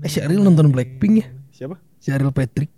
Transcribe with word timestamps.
Eh 0.00 0.08
si 0.08 0.16
Ariel 0.24 0.40
nonton 0.40 0.72
Blackpink 0.72 1.14
ya? 1.20 1.26
Siapa? 1.52 1.76
Si 2.00 2.08
Ariel 2.08 2.32
Patrick. 2.32 2.72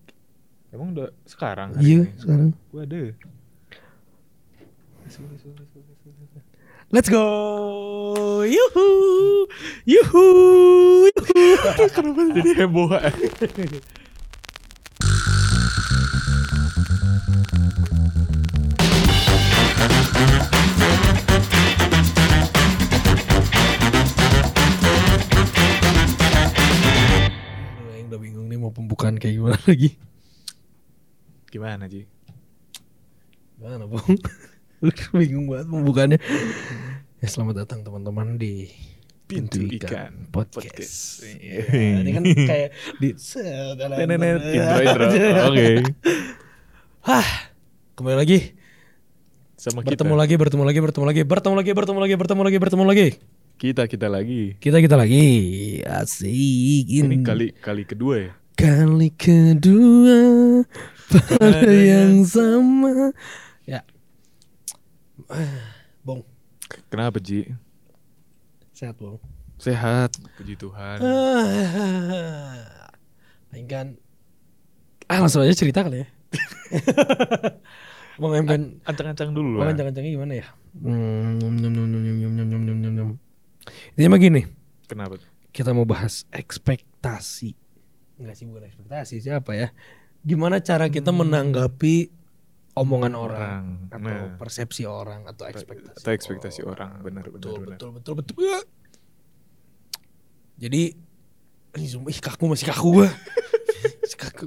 Emang 0.75 0.91
udah 0.91 1.15
sekarang? 1.22 1.79
Iya 1.79 2.10
sekarang. 2.18 2.50
Gue 2.75 2.83
ada. 2.83 3.14
Let's 6.90 7.06
go. 7.06 7.22
Yuhu. 8.43 8.88
Yuhu. 9.87 10.27
Yuhu. 11.14 11.37
Kenapa 11.95 12.21
jadi 12.35 12.50
heboh? 12.67 12.90
Aduh, 12.90 13.31
mau 28.62 28.71
pembukaan 28.71 29.19
kayak 29.19 29.34
gimana 29.43 29.59
lagi. 29.71 29.98
Gimana 31.51 31.84
Ji? 31.91 32.07
Gimana? 33.59 33.91
Udah 34.87 35.07
bingung 35.19 35.51
banget 35.51 35.66
pembukaannya. 35.66 36.19
Ya 37.19 37.27
selamat 37.27 37.66
datang 37.66 37.83
teman-teman 37.83 38.38
di 38.38 38.71
Pintu 39.27 39.62
Ikan 39.66 40.30
Podcast. 40.30 40.62
Podcast. 40.62 40.95
Iya, 41.43 42.02
ini 42.02 42.11
kan 42.15 42.23
kayak 42.23 42.71
di 43.02 43.09
Tenenet, 43.15 44.43
intro 44.43 44.80
intro. 44.83 45.07
Oke. 45.51 45.66
Hah, 47.02 47.29
kembali 47.99 48.16
lagi. 48.19 48.38
Sama 49.59 49.87
kita. 49.87 50.02
Bertemu 50.02 50.15
lagi, 50.19 50.35
bertemu 50.35 50.65
lagi, 50.66 50.80
bertemu 50.83 51.05
lagi, 51.07 51.23
bertemu 51.23 51.55
lagi, 51.55 51.71
bertemu 51.74 51.99
lagi, 52.02 52.15
bertemu 52.19 52.43
lagi, 52.43 52.57
bertemu 52.59 52.85
lagi. 52.87 53.09
Kita 53.63 53.87
kita 53.87 54.10
lagi. 54.10 54.59
Kita 54.59 54.83
kita 54.83 54.99
lagi. 54.99 55.27
Asik 55.87 56.91
Ini 56.91 57.23
kali 57.23 57.55
kali 57.55 57.87
kedua 57.87 58.15
ya 58.19 58.41
kali 58.62 59.11
kedua 59.19 60.23
pada 61.10 61.66
iya, 61.66 61.82
iya. 61.82 62.07
yang 62.07 62.23
sama. 62.23 63.10
Ya. 63.66 63.82
Bong. 66.06 66.22
Kenapa 66.86 67.18
Ji? 67.18 67.50
Sehat 68.70 68.94
bong. 69.02 69.18
Sehat. 69.58 70.14
Puji 70.38 70.55
Tuhan. 70.55 71.02
Aing 73.52 73.68
ah 75.10 75.18
langsung 75.20 75.44
aja 75.44 75.52
cerita 75.52 75.83
kali 75.84 76.06
ya. 76.06 76.08
Bang 78.22 78.33
Empen 78.38 78.78
ancang-ancang 78.86 79.34
dulu 79.34 79.58
lah. 79.58 79.66
Bang 79.66 79.74
ancang-ancangnya 79.77 80.12
gimana 80.14 80.34
ya? 80.38 80.46
Hmm, 80.78 81.36
Intinya 83.92 84.08
mah 84.08 84.20
gini. 84.22 84.42
Kenapa? 84.88 85.20
Kita 85.52 85.77
mau 85.77 85.84
bahas 85.84 86.24
ekspektasi. 86.33 87.61
Enggak 88.22 88.34
sih 88.34 88.46
bukan 88.46 88.62
ekspektasi 88.64 89.18
Siapa 89.18 89.50
ya 89.52 89.68
Gimana 90.20 90.58
cara 90.58 90.86
kita 90.86 91.10
menanggapi 91.10 92.22
Omongan 92.72 93.12
orang, 93.12 93.62
Orang. 93.84 93.90
Atau 93.92 94.00
Nah. 94.00 94.38
persepsi 94.38 94.82
orang 94.82 95.26
Atau 95.26 95.44
ekspektasi 95.44 95.98
Atau 95.98 96.10
ekspektasi 96.10 96.60
orang. 96.62 97.02
Benar, 97.02 97.26
benar, 97.26 97.34
betul, 97.34 97.52
benar. 97.58 97.68
betul, 97.74 97.88
betul, 97.92 98.12
betul, 98.16 98.34
betul. 98.38 98.60
Jadi, 100.56 100.82
ih, 101.74 101.88
sumpah, 101.90 102.08
ih 102.08 102.20
kaku 102.22 102.44
masih 102.46 102.66
kaku 102.68 102.88
gua. 102.94 103.08
masih 104.02 104.16
kaku. 104.16 104.46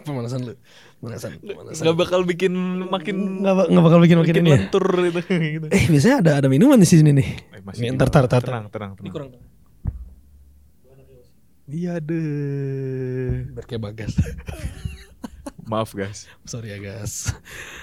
Pemanasan 0.00 0.48
lu. 0.48 0.54
Pemanasan, 0.96 1.36
pemanasan. 1.40 1.82
Gak 1.82 1.96
bakal 1.98 2.20
bikin 2.24 2.52
makin 2.88 3.44
Nggak, 3.44 3.54
ba- 3.54 3.68
nggak 3.68 3.84
bakal 3.84 3.98
bikin 4.00 4.16
makin 4.16 4.32
makin 4.32 4.40
ini 4.40 4.48
ya. 4.48 4.56
lentur 4.64 4.86
gitu. 5.02 5.20
gitu. 5.60 5.66
Eh, 5.68 5.84
biasanya 5.90 6.16
ada 6.22 6.32
ada 6.40 6.48
minuman 6.48 6.78
di 6.78 6.88
sini 6.88 7.10
nih. 7.12 7.28
Eh, 7.52 7.60
masih 7.60 7.84
di 7.84 7.92
ntar, 7.92 8.08
bawah. 8.08 8.24
ntar, 8.24 8.24
ntar, 8.24 8.42
Tenang, 8.48 8.66
tenang, 8.70 8.92
Ini 8.96 9.08
tenang. 9.12 9.28
Iya 11.68 12.00
deh. 12.00 13.44
Biar 13.52 13.64
kayak 13.64 13.82
bagas. 13.84 14.12
Maaf 15.70 15.92
guys. 15.92 16.24
Sorry 16.42 16.72
ya, 16.72 16.80
guys. 16.80 17.28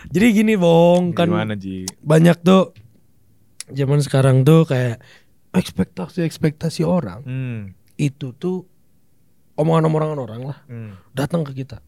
Jadi 0.10 0.42
gini, 0.42 0.58
Bong, 0.58 1.14
kan 1.14 1.30
Gimana 1.30 1.54
Ji? 1.54 1.86
banyak 2.02 2.42
tuh 2.42 2.74
zaman 3.70 4.02
sekarang 4.02 4.42
tuh 4.42 4.66
kayak 4.66 4.98
ekspektasi-ekspektasi 5.54 6.82
orang 6.82 7.22
Hmm. 7.22 7.62
itu 7.96 8.34
tuh 8.34 8.66
omongan-omongan 9.56 10.18
orang 10.18 10.42
lah 10.44 10.58
hmm. 10.66 11.14
datang 11.14 11.46
ke 11.46 11.56
kita, 11.56 11.80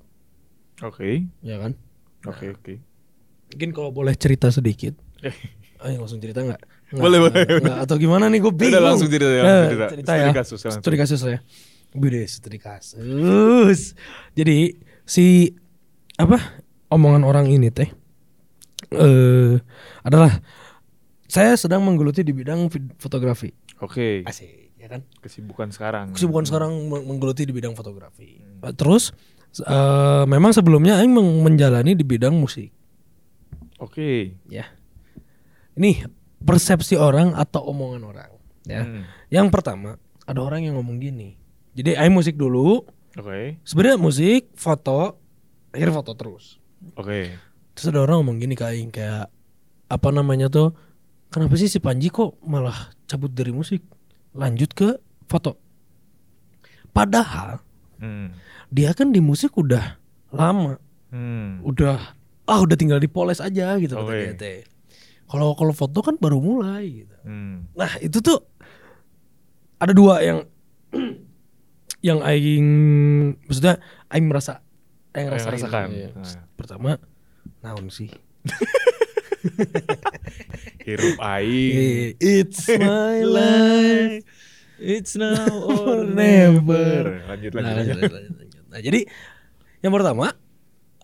Oke. 0.80 1.28
ya 1.42 1.60
kan? 1.60 1.74
Oke, 2.24 2.54
oke. 2.54 2.74
Mungkin 3.52 3.70
kalau 3.74 3.90
boleh 3.92 4.14
cerita 4.14 4.48
sedikit. 4.48 4.94
Eh. 5.20 5.34
Ayo 5.78 6.02
langsung 6.02 6.18
cerita 6.18 6.42
nggak? 6.42 6.62
Boleh, 6.94 7.20
boleh. 7.20 7.44
Atau 7.76 7.98
gimana 7.98 8.30
nih 8.30 8.40
gue 8.40 8.50
bingung. 8.50 8.74
Udah 8.74 8.86
langsung 8.88 9.10
cerita 9.10 9.30
ya, 9.30 9.44
Eh, 9.44 9.66
cerita. 9.68 9.86
cerita 9.92 10.10
Studi 10.10 10.24
ya. 10.24 10.34
kasus 10.34 10.60
langsung. 10.60 10.82
Studi 10.82 10.98
kasus 10.98 11.20
ya. 11.22 11.40
Bude 11.98 12.22
studi 12.24 12.62
kasus. 12.62 13.98
Jadi 14.32 14.78
si 15.04 15.52
apa 16.16 16.38
omongan 16.88 17.24
orang 17.24 17.50
ini 17.50 17.70
teh 17.70 17.90
eh 18.94 19.58
adalah 20.02 20.38
saya 21.28 21.58
sedang 21.58 21.84
menggeluti 21.84 22.24
di 22.24 22.32
bidang 22.32 22.70
fotografi. 22.96 23.52
Oke. 23.84 24.24
Asik, 24.24 24.74
ya 24.80 24.88
kan? 24.88 25.04
Kesibukan 25.20 25.70
sekarang. 25.70 26.16
Kesibukan 26.16 26.48
sekarang 26.48 26.72
meng- 26.88 27.04
menggeluti 27.06 27.44
di 27.44 27.52
bidang 27.52 27.76
fotografi. 27.76 28.40
Eh, 28.40 28.74
Terus 28.74 29.12
eh, 29.60 30.24
memang 30.24 30.56
sebelumnya 30.56 30.98
Aing 30.98 31.12
menjalani 31.14 31.94
di 31.94 32.06
bidang 32.08 32.34
musik. 32.34 32.72
Oke. 33.78 34.34
ya. 34.48 34.66
Ini 35.78 36.10
persepsi 36.42 36.98
orang 36.98 37.38
atau 37.38 37.70
omongan 37.70 38.02
orang, 38.02 38.32
ya. 38.66 38.82
Hmm. 38.82 39.04
Yang 39.30 39.48
pertama, 39.54 40.02
ada 40.26 40.40
orang 40.42 40.66
yang 40.66 40.74
ngomong 40.82 40.98
gini. 40.98 41.38
Jadi 41.78 41.94
aing 41.94 42.10
musik 42.12 42.34
dulu, 42.34 42.82
Oke. 43.14 43.62
sebenarnya 43.62 44.02
musik, 44.02 44.50
foto, 44.54 45.22
akhirnya 45.70 45.94
foto 45.96 46.12
terus. 46.18 46.58
Oke. 46.98 47.38
Terus 47.72 47.86
ada 47.88 48.02
orang 48.02 48.26
ngomong 48.26 48.42
gini 48.42 48.58
ke 48.58 48.66
aing 48.66 48.90
kayak 48.90 49.30
apa 49.88 50.10
namanya 50.10 50.50
tuh? 50.50 50.74
Kenapa 51.30 51.54
sih 51.54 51.70
si 51.70 51.78
Panji 51.78 52.10
kok 52.10 52.42
malah 52.42 52.74
cabut 53.06 53.30
dari 53.30 53.52
musik, 53.52 53.86
lanjut 54.34 54.74
ke 54.74 54.98
foto? 55.26 55.60
Padahal 56.90 57.62
Hmm. 57.98 58.30
dia 58.70 58.94
kan 58.94 59.10
di 59.10 59.18
musik 59.20 59.54
udah 59.54 59.98
lama, 60.30 60.78
Hmm. 61.10 61.62
udah 61.62 61.98
ah 62.46 62.60
udah 62.60 62.74
tinggal 62.74 62.98
dipoles 62.98 63.38
aja 63.38 63.76
gitu 63.76 63.94
kata 63.94 64.06
Oke. 64.06 64.18
dia 64.24 64.34
teh. 64.34 64.60
Kalau 65.28 65.54
kalau 65.54 65.74
foto 65.74 66.00
kan 66.00 66.16
baru 66.16 66.40
mulai 66.40 67.04
gitu. 67.04 67.16
Hmm. 67.22 67.68
Nah 67.74 67.92
itu 68.00 68.18
tuh 68.18 68.40
ada 69.78 69.92
dua 69.92 70.24
yang 70.24 70.40
yang 72.00 72.22
aing 72.22 72.68
maksudnya 73.44 73.82
aing 74.08 74.28
merasa 74.28 74.62
aing 75.12 75.30
rasain. 75.30 75.52
rasakan. 75.54 75.88
Iya. 75.90 76.10
Nah. 76.14 76.44
Pertama 76.54 76.90
naon 77.60 77.90
sih? 77.90 78.10
Hirup 80.84 81.18
aing. 81.20 82.16
It's 82.18 82.68
my 82.70 83.20
life. 83.38 84.24
It's 84.78 85.18
now 85.18 85.50
or 85.74 86.06
never. 86.06 87.24
Lanjut 87.26 87.52
Nah, 87.56 87.74
lanjut. 87.74 87.98
lanjut, 87.98 88.12
lanjut, 88.14 88.36
lanjut. 88.38 88.64
Nah, 88.68 88.80
jadi 88.80 89.00
yang 89.82 89.92
pertama 89.92 90.26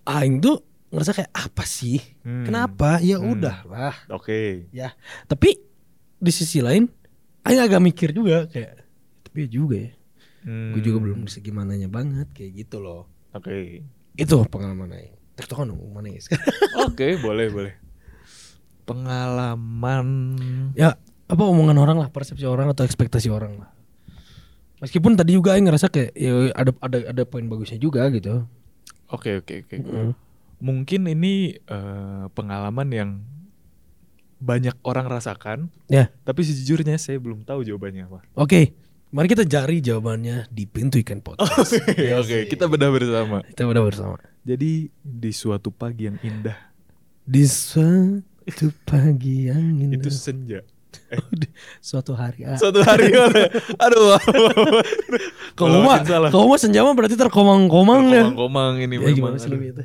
aing 0.06 0.38
tuh 0.40 0.62
ngerasa 0.94 1.12
kayak 1.12 1.32
apa 1.34 1.64
sih? 1.66 1.98
Hmm. 2.22 2.46
Kenapa? 2.46 3.02
Ya 3.02 3.18
Hmm. 3.18 3.34
udahlah. 3.34 3.96
Oke. 4.10 4.70
Ya. 4.70 4.94
Tapi 5.26 5.58
di 6.16 6.32
sisi 6.32 6.62
lain 6.62 6.86
aing 7.44 7.60
agak 7.60 7.82
mikir 7.82 8.14
juga 8.14 8.46
kayak 8.48 8.86
tapi 9.26 9.38
ya 9.44 9.50
juga 9.50 9.76
ya. 9.80 9.92
Hmm. 10.44 10.76
Gue 10.76 10.82
juga 10.84 11.00
belum 11.00 11.24
di 11.26 11.32
segi 11.32 11.52
mananya 11.56 11.88
banget 11.88 12.28
kayak 12.36 12.52
gitu 12.68 12.84
loh. 12.84 13.08
Oke. 13.32 13.84
Itu 14.14 14.44
pengalaman 14.48 14.92
aing. 14.94 15.16
Tektokan 15.34 15.74
dong 15.74 15.82
mana 15.90 16.14
ya. 16.14 16.22
Oke, 16.88 17.18
boleh 17.18 17.48
boleh. 17.50 17.74
Pengalaman. 18.84 20.08
ya 20.76 21.00
apa 21.32 21.44
omongan 21.48 21.80
orang 21.80 21.98
lah, 21.98 22.10
persepsi 22.12 22.44
orang 22.44 22.70
atau 22.70 22.84
ekspektasi 22.84 23.32
orang 23.32 23.58
lah. 23.64 23.72
Meskipun 24.84 25.16
tadi 25.16 25.34
juga 25.34 25.56
aing 25.56 25.66
ngerasa 25.66 25.88
kayak 25.88 26.12
ya 26.14 26.52
ada 26.52 26.76
ada 26.84 26.98
ada 27.16 27.24
poin 27.24 27.48
bagusnya 27.48 27.80
juga 27.80 28.04
gitu. 28.12 28.44
Oke 29.08 29.40
oke 29.40 29.64
oke. 29.64 29.76
Mm. 29.80 30.12
Mungkin 30.60 31.02
ini 31.08 31.56
eh, 31.58 32.26
pengalaman 32.36 32.88
yang 32.92 33.10
banyak 34.44 34.76
orang 34.84 35.08
rasakan, 35.08 35.72
Ya. 35.88 36.12
tapi 36.28 36.44
sejujurnya 36.44 37.00
saya 37.00 37.16
belum 37.16 37.48
tahu 37.48 37.64
jawabannya 37.64 38.12
apa. 38.12 38.20
Oke. 38.36 38.76
Mari 39.14 39.28
kita 39.30 39.46
cari 39.46 39.78
jawabannya 39.78 40.50
di 40.50 40.66
pintu 40.66 40.98
ikan 40.98 41.22
podcast. 41.22 41.78
Oke, 41.86 42.08
oke, 42.12 42.38
kita 42.50 42.66
bedah 42.66 42.90
bersama. 42.90 43.46
kita 43.46 43.62
udah 43.64 43.84
bersama. 43.86 44.18
Jadi 44.42 44.90
di 44.98 45.32
suatu 45.32 45.70
pagi 45.70 46.10
yang 46.10 46.18
indah, 46.20 46.58
Di 47.22 47.46
suatu 47.46 48.26
pagi 48.84 49.48
yang 49.48 49.62
indah. 49.80 50.02
itu 50.02 50.10
senja. 50.10 50.66
suatu 51.80 52.18
hari. 52.18 52.42
Ah. 52.44 52.58
Suatu 52.58 52.82
hari, 52.82 53.14
aduh, 53.86 54.18
Kamu 55.54 55.78
mah, 55.82 56.02
salah. 56.02 56.30
kamu 56.34 56.46
mah 56.50 56.60
senja 56.60 56.82
mah 56.82 56.94
berarti 56.94 57.14
terkomang-komang 57.14 58.10
ya. 58.10 58.26
Komang-komang 58.28 58.82
ini 58.82 58.98
Ya 58.98 59.00
memang. 59.00 59.14
gimana 59.14 59.36
sih 59.38 59.46
aduh. 59.46 59.56
lebih 59.62 59.68
itu? 59.78 59.84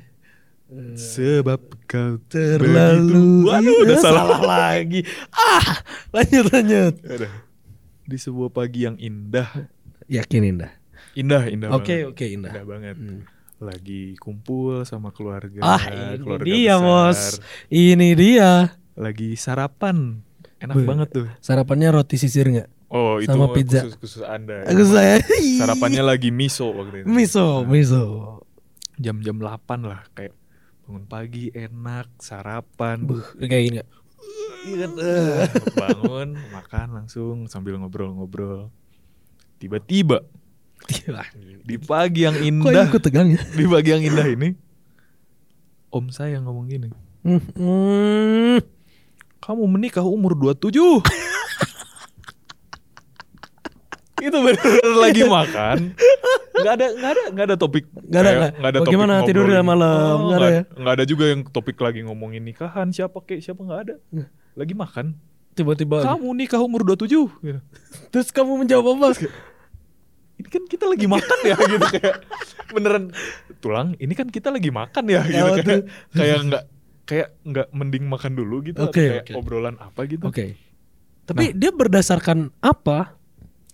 Sebab 0.96 1.60
kau 1.84 2.20
Terlalu 2.28 3.44
Waduh, 3.44 3.76
udah 3.84 3.96
Eh, 3.96 4.00
salah. 4.00 4.40
lagi. 4.40 5.00
Ah, 5.32 5.80
lanjut 6.12 6.44
lanjut. 6.48 6.94
Aduh. 7.04 7.32
Di 8.08 8.16
sebuah 8.16 8.48
pagi 8.48 8.88
yang 8.88 8.96
indah, 8.96 9.68
Yakin 10.08 10.42
indah. 10.48 10.72
Indah, 11.12 11.44
indah 11.46 11.68
Oke 11.70 11.92
banget. 12.00 12.08
oke 12.08 12.24
indah. 12.26 12.52
Indah 12.52 12.64
banget. 12.64 12.96
Hmm. 12.96 13.20
Lagi 13.58 14.16
kumpul 14.16 14.88
sama 14.88 15.12
keluarga. 15.12 15.60
Ah 15.60 15.82
ini 15.84 16.16
keluarga 16.16 16.46
dia 16.46 16.74
besar. 16.74 16.80
bos, 16.80 17.20
ini 17.68 18.08
dia. 18.14 18.72
Lagi 18.96 19.36
sarapan. 19.36 20.24
Enak 20.58 20.74
Beuh. 20.74 20.86
banget 20.88 21.08
tuh. 21.12 21.26
Sarapannya 21.38 21.92
roti 21.92 22.16
sisir 22.16 22.48
nggak? 22.48 22.68
Oh, 22.88 23.20
itu 23.20 23.28
Sama 23.28 23.52
pizza. 23.52 23.84
khusus 23.84 24.00
khusus 24.00 24.22
Anda. 24.24 24.64
Aku 24.64 24.80
saya. 24.82 25.20
Sarapannya 25.60 26.00
lagi 26.00 26.32
miso 26.32 26.72
waktu 26.72 27.04
itu. 27.04 27.06
miso 27.06 27.62
miso. 27.62 28.04
Jam-jam 28.96 29.36
8 29.36 29.44
lah 29.84 30.02
kayak 30.16 30.32
bangun 30.82 31.04
pagi 31.04 31.52
enak, 31.52 32.08
sarapan. 32.18 33.04
Buh, 33.04 33.20
kayak 33.36 33.62
gini 33.62 33.74
nggak? 33.78 33.88
Iya 34.64 34.76
kan? 34.84 34.90
eh. 34.98 35.46
bangun, 35.74 36.28
makan 36.50 36.88
langsung 36.94 37.36
sambil 37.46 37.78
ngobrol-ngobrol. 37.78 38.70
Tiba-tiba 39.58 40.22
di 41.66 41.76
pagi 41.76 42.22
yang 42.22 42.38
Kok 42.38 42.46
indah, 42.46 42.86
ikut 42.86 43.02
tegang 43.02 43.28
ya? 43.34 43.42
di 43.42 43.66
pagi 43.66 43.90
yang 43.90 44.02
indah 44.06 44.26
ini, 44.26 44.54
om 45.90 46.06
saya 46.08 46.38
ngomong 46.38 46.70
gini, 46.70 46.88
hmm. 47.26 48.62
kamu 49.42 49.62
menikah 49.66 50.06
umur 50.06 50.38
27. 50.38 50.70
itu 54.18 54.34
benar 54.34 54.66
lagi 54.98 55.22
makan. 55.22 55.94
Nggak 56.58 56.72
ada 56.74 56.86
nggak 56.90 57.10
ada 57.14 57.22
nggak 57.30 57.46
ada 57.46 57.56
topik. 57.56 57.84
Nggak 57.94 58.18
ada, 58.18 58.30
kayak 58.30 58.38
nggak? 58.38 58.52
ada 58.70 58.78
Bagaimana 58.82 59.12
topik 59.18 59.28
tidur 59.30 59.44
ngobrolin. 59.46 59.66
malam? 59.66 60.14
Oh, 60.18 60.26
Nggak 60.26 60.38
ada 60.38 60.48
ya? 60.50 60.62
nggak 60.74 60.94
ada 60.98 61.04
juga 61.06 61.24
yang 61.30 61.40
topik 61.46 61.76
lagi 61.78 62.00
ngomongin 62.02 62.42
nikahan 62.42 62.90
siapa 62.90 63.18
kek 63.22 63.38
siapa 63.38 63.62
nggak 63.62 63.80
ada. 63.86 63.94
Lagi 64.58 64.74
makan. 64.74 65.14
Tiba-tiba. 65.54 66.02
Kamu 66.02 66.28
nikah 66.34 66.58
umur 66.58 66.82
27 66.82 67.06
gitu. 67.06 67.28
Terus 68.12 68.28
kamu 68.30 68.66
menjawab 68.66 68.98
apa? 68.98 69.14
Ini 70.38 70.46
kan 70.46 70.62
kita 70.66 70.86
lagi 70.86 71.06
makan 71.06 71.38
ya 71.42 71.56
gitu 71.58 71.86
kayak 71.98 72.16
beneran 72.70 73.04
tulang. 73.58 73.94
Ini 73.98 74.12
kan 74.14 74.30
kita 74.30 74.54
lagi 74.54 74.70
makan 74.70 75.04
ya 75.06 75.22
gitu 75.26 75.34
Ya, 75.34 75.42
kayak 75.42 75.56
betul. 75.58 75.80
kayak 76.14 76.38
nggak 76.46 76.64
kayak 77.08 77.28
nggak 77.42 77.66
mending 77.74 78.04
makan 78.06 78.32
dulu 78.38 78.56
gitu 78.62 78.78
Oke, 78.84 79.02
kayak 79.02 79.22
oke. 79.26 79.32
obrolan 79.34 79.74
apa 79.78 80.00
gitu. 80.06 80.22
Oke. 80.26 80.54
Tapi 81.26 81.52
dia 81.58 81.74
berdasarkan 81.74 82.54
apa? 82.62 83.18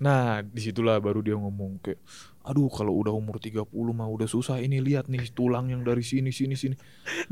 Nah, 0.01 0.41
di 0.41 0.59
situlah 0.59 0.99
baru 0.99 1.23
dia 1.23 1.37
ngomong 1.39 1.79
kayak, 1.79 2.01
aduh 2.45 2.69
kalau 2.69 2.93
udah 3.01 3.17
umur 3.17 3.41
30 3.41 3.65
mah 3.73 4.05
udah 4.05 4.29
susah 4.29 4.61
ini 4.61 4.77
lihat 4.85 5.09
nih 5.09 5.33
tulang 5.33 5.73
yang 5.73 5.81
dari 5.81 6.05
sini 6.05 6.29
sini 6.29 6.53
sini. 6.53 6.77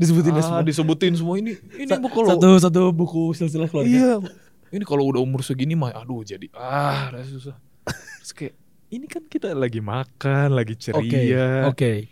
Disebutin 0.01 0.33
ah, 0.33 0.41
semua. 0.41 0.61
disebutin 0.65 1.13
semua 1.13 1.37
ini. 1.37 1.53
Ini 1.77 1.85
Sa- 1.85 2.01
kalau 2.01 2.33
satu 2.33 2.49
satu 2.57 2.81
buku 2.89 3.37
silsilah 3.37 3.69
keluarga. 3.69 3.93
iya, 3.93 4.17
ini 4.73 4.81
kalau 4.81 5.05
udah 5.05 5.21
umur 5.21 5.45
segini 5.45 5.77
mah 5.77 5.93
aduh 5.93 6.25
jadi 6.25 6.49
ah 6.57 7.13
udah 7.13 7.21
susah. 7.29 7.55
Terus 7.85 8.33
kayak 8.33 8.55
ini 8.89 9.05
kan 9.05 9.23
kita 9.29 9.53
lagi 9.53 9.81
makan, 9.85 10.57
lagi 10.57 10.73
Oke. 10.73 10.81
ceria. 10.81 11.69
Oke. 11.69 12.09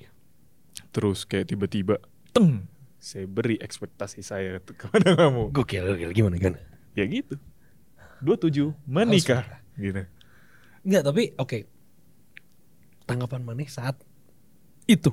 Terus 0.94 1.25
kayak 1.25 1.50
tiba-tiba 1.50 1.97
teng 2.30 2.69
saya 3.01 3.25
beri 3.25 3.57
ekspektasi 3.57 4.21
saya 4.21 4.62
kepada 4.62 5.18
kamu. 5.18 5.50
Gokil, 5.50 5.97
gokil 5.97 6.12
gimana 6.13 6.38
kan? 6.38 6.54
Ya 6.94 7.09
gitu. 7.09 7.42
27 8.21 8.77
menikah 8.86 9.42
gitu. 9.74 10.06
Enggak, 10.86 11.01
tapi 11.09 11.33
oke. 11.42 11.65
Tanggapan 13.12 13.42
maneh 13.44 13.68
saat 13.68 14.00
itu. 14.86 15.12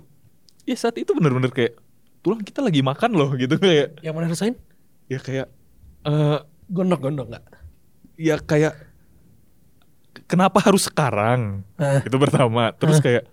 Ya 0.65 0.75
saat 0.75 0.95
itu 0.95 1.11
bener-bener 1.11 1.49
kayak 1.49 1.77
tulang 2.19 2.41
kita 2.41 2.61
lagi 2.61 2.81
makan 2.81 3.11
loh 3.13 3.31
gitu 3.35 3.57
kayak 3.57 3.99
Yang 4.01 4.15
mana 4.15 4.27
rasain? 4.29 4.55
ya 5.07 5.19
kayak 5.19 5.49
eh 6.05 6.39
Gondok-gondok 6.69 7.27
enggak? 7.27 7.45
ya 8.15 8.37
kayak 8.37 8.75
kenapa 10.27 10.59
harus 10.61 10.85
sekarang 10.85 11.63
Ah. 11.75 12.03
itu 12.03 12.17
pertama 12.17 12.75
terus 12.75 12.99
kayak 12.99 13.25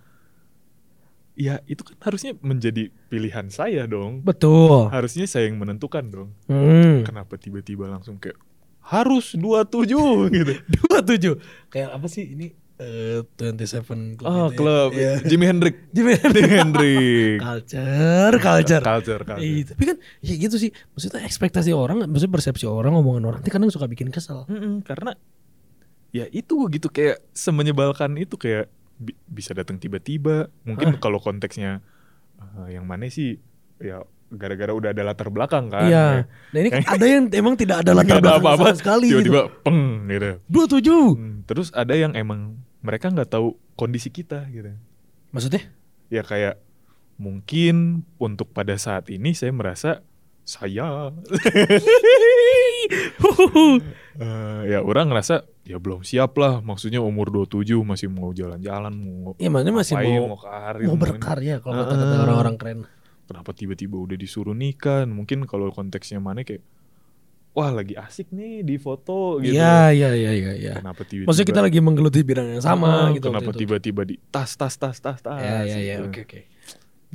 ya 1.35 1.59
itu 1.65 1.83
kan 1.83 1.99
harusnya 2.01 2.31
menjadi 2.39 2.87
pilihan 3.09 3.49
saya 3.49 3.83
dong 3.83 4.23
Betul. 4.23 4.87
harusnya 4.87 5.27
saya 5.27 5.51
yang 5.51 5.59
menentukan 5.59 6.05
dong 6.05 6.29
Hmm. 6.45 7.03
kenapa 7.03 7.35
tiba-tiba 7.35 7.89
langsung 7.89 8.15
kayak 8.15 8.39
harus 8.85 9.33
27 9.33 10.31
gitu 10.31 10.53
Dua 10.79 11.01
tujuh. 11.01 11.35
Kayak 11.67 11.89
apa 11.91 12.05
sih 12.05 12.23
ini? 12.29 12.53
Eh, 12.75 13.23
27 13.39 14.19
Club. 14.19 14.27
oh 14.27 14.51
itu 14.51 14.67
ya. 14.99 15.15
Jimi 15.31 15.47
Hendrix 15.47 15.79
Jimi 15.95 16.11
Hendrix 16.11 17.39
Culture, 17.39 18.35
culture. 18.35 18.83
culture 18.83 19.23
culture 19.23 19.39
Iya, 19.39 19.71
tapi 19.71 19.83
kan 19.87 19.97
ya 20.19 20.33
gitu 20.35 20.55
sih. 20.59 20.75
Maksudnya 20.91 21.23
ekspektasi 21.23 21.71
orang, 21.71 22.03
maksudnya 22.03 22.35
persepsi 22.35 22.67
orang, 22.67 22.91
omongan 22.93 23.23
orang, 23.25 23.39
itu 23.39 23.47
kadang 23.47 23.71
suka 23.71 23.87
bikin 23.87 24.11
kesel. 24.11 24.43
Mm-mm, 24.45 24.83
karena 24.83 25.15
ya 26.11 26.27
itu 26.27 26.67
gitu 26.67 26.87
kayak 26.87 27.23
semenyebalkan 27.31 28.15
itu 28.15 28.35
kayak 28.35 28.67
bi- 28.95 29.15
bisa 29.23 29.55
datang 29.55 29.79
tiba-tiba. 29.79 30.51
Mungkin 30.63 30.99
kalau 30.99 31.23
konteksnya 31.23 31.79
eh, 32.35 32.75
yang 32.75 32.83
mana 32.83 33.07
sih 33.07 33.39
ya 33.79 34.03
gara-gara 34.31 34.73
udah 34.73 34.89
ada 34.91 35.03
latar 35.05 35.29
belakang 35.29 35.69
kan. 35.69 35.85
Iya. 35.85 36.05
Nah 36.25 36.59
ini 36.59 36.69
ada 36.95 37.05
yang 37.05 37.29
emang 37.29 37.53
tidak 37.53 37.85
ada 37.85 37.91
latar 37.93 38.17
ada 38.17 38.21
belakang 38.21 38.41
apa-apa 38.41 38.65
sama 38.65 38.77
sekali 38.77 39.07
tiba-tiba 39.09 39.41
gitu. 39.45 39.61
peng 39.61 39.81
gitu. 40.07 40.31
Dua 40.49 40.65
tujuh. 40.65 41.05
Hmm, 41.13 41.35
terus 41.45 41.67
ada 41.71 41.93
yang 41.93 42.13
emang 42.13 42.57
mereka 42.81 43.09
nggak 43.09 43.29
tahu 43.29 43.53
kondisi 43.73 44.09
kita 44.09 44.45
gitu. 44.49 44.73
Maksudnya? 45.29 45.61
Ya 46.09 46.21
kayak 46.21 46.57
mungkin 47.15 48.03
untuk 48.17 48.51
pada 48.51 48.75
saat 48.75 49.07
ini 49.07 49.31
saya 49.31 49.53
merasa 49.53 50.03
saya 50.45 51.09
Eh, 54.15 54.61
ya 54.71 54.79
orang 54.79 55.11
ngerasa 55.11 55.43
ya 55.67 55.75
belum 55.75 56.05
siap 56.05 56.39
lah 56.39 56.63
maksudnya 56.63 57.03
umur 57.03 57.27
27 57.27 57.75
masih 57.83 58.07
mau 58.07 58.31
jalan-jalan 58.31 58.93
mau 58.95 59.35
Iya 59.35 59.49
maksudnya 59.51 59.75
masih 59.75 59.93
mau 59.99 60.37
karir 60.39 60.85
mau 60.87 60.95
ini. 60.95 61.01
berkarya 61.03 61.55
kalau 61.59 61.83
Heeh. 61.83 61.89
kata-kata 61.91 62.15
orang-orang 62.23 62.55
keren. 62.55 62.79
Kenapa 63.25 63.51
tiba-tiba 63.51 63.97
udah 63.97 64.15
disuruh 64.15 64.53
nikah 64.53 65.03
mungkin 65.05 65.45
kalau 65.45 65.69
konteksnya 65.69 66.17
mana 66.17 66.41
kayak 66.41 66.61
wah 67.55 67.71
lagi 67.71 67.95
asik 67.95 68.29
nih 68.29 68.61
di 68.61 68.75
foto 68.75 69.39
gitu 69.39 69.55
Iya 69.55 69.89
iya 69.95 70.09
iya 70.13 70.31
iya. 70.35 70.51
iya. 70.53 70.73
kenapa 70.77 71.07
tiba-tiba 71.07 71.27
Maksudnya 71.31 71.49
kita 71.49 71.61
lagi 71.63 71.79
menggeluti 71.79 72.19
bidang 72.21 72.47
yang 72.51 72.63
sama 72.63 73.09
Heeh, 73.09 73.17
gitu. 73.17 73.25
kenapa 73.31 73.51
tiba-tiba 73.51 74.01
di 74.03 74.15
tas 74.27 74.53
tas 74.53 74.75
tas 74.75 74.99
tas 74.99 75.19
tas 75.19 75.39
Iya 75.39 75.57
iya 75.63 75.77
iya. 75.79 75.95
gitu. 75.97 76.11
Oke 76.11 76.21
oke. 76.27 76.39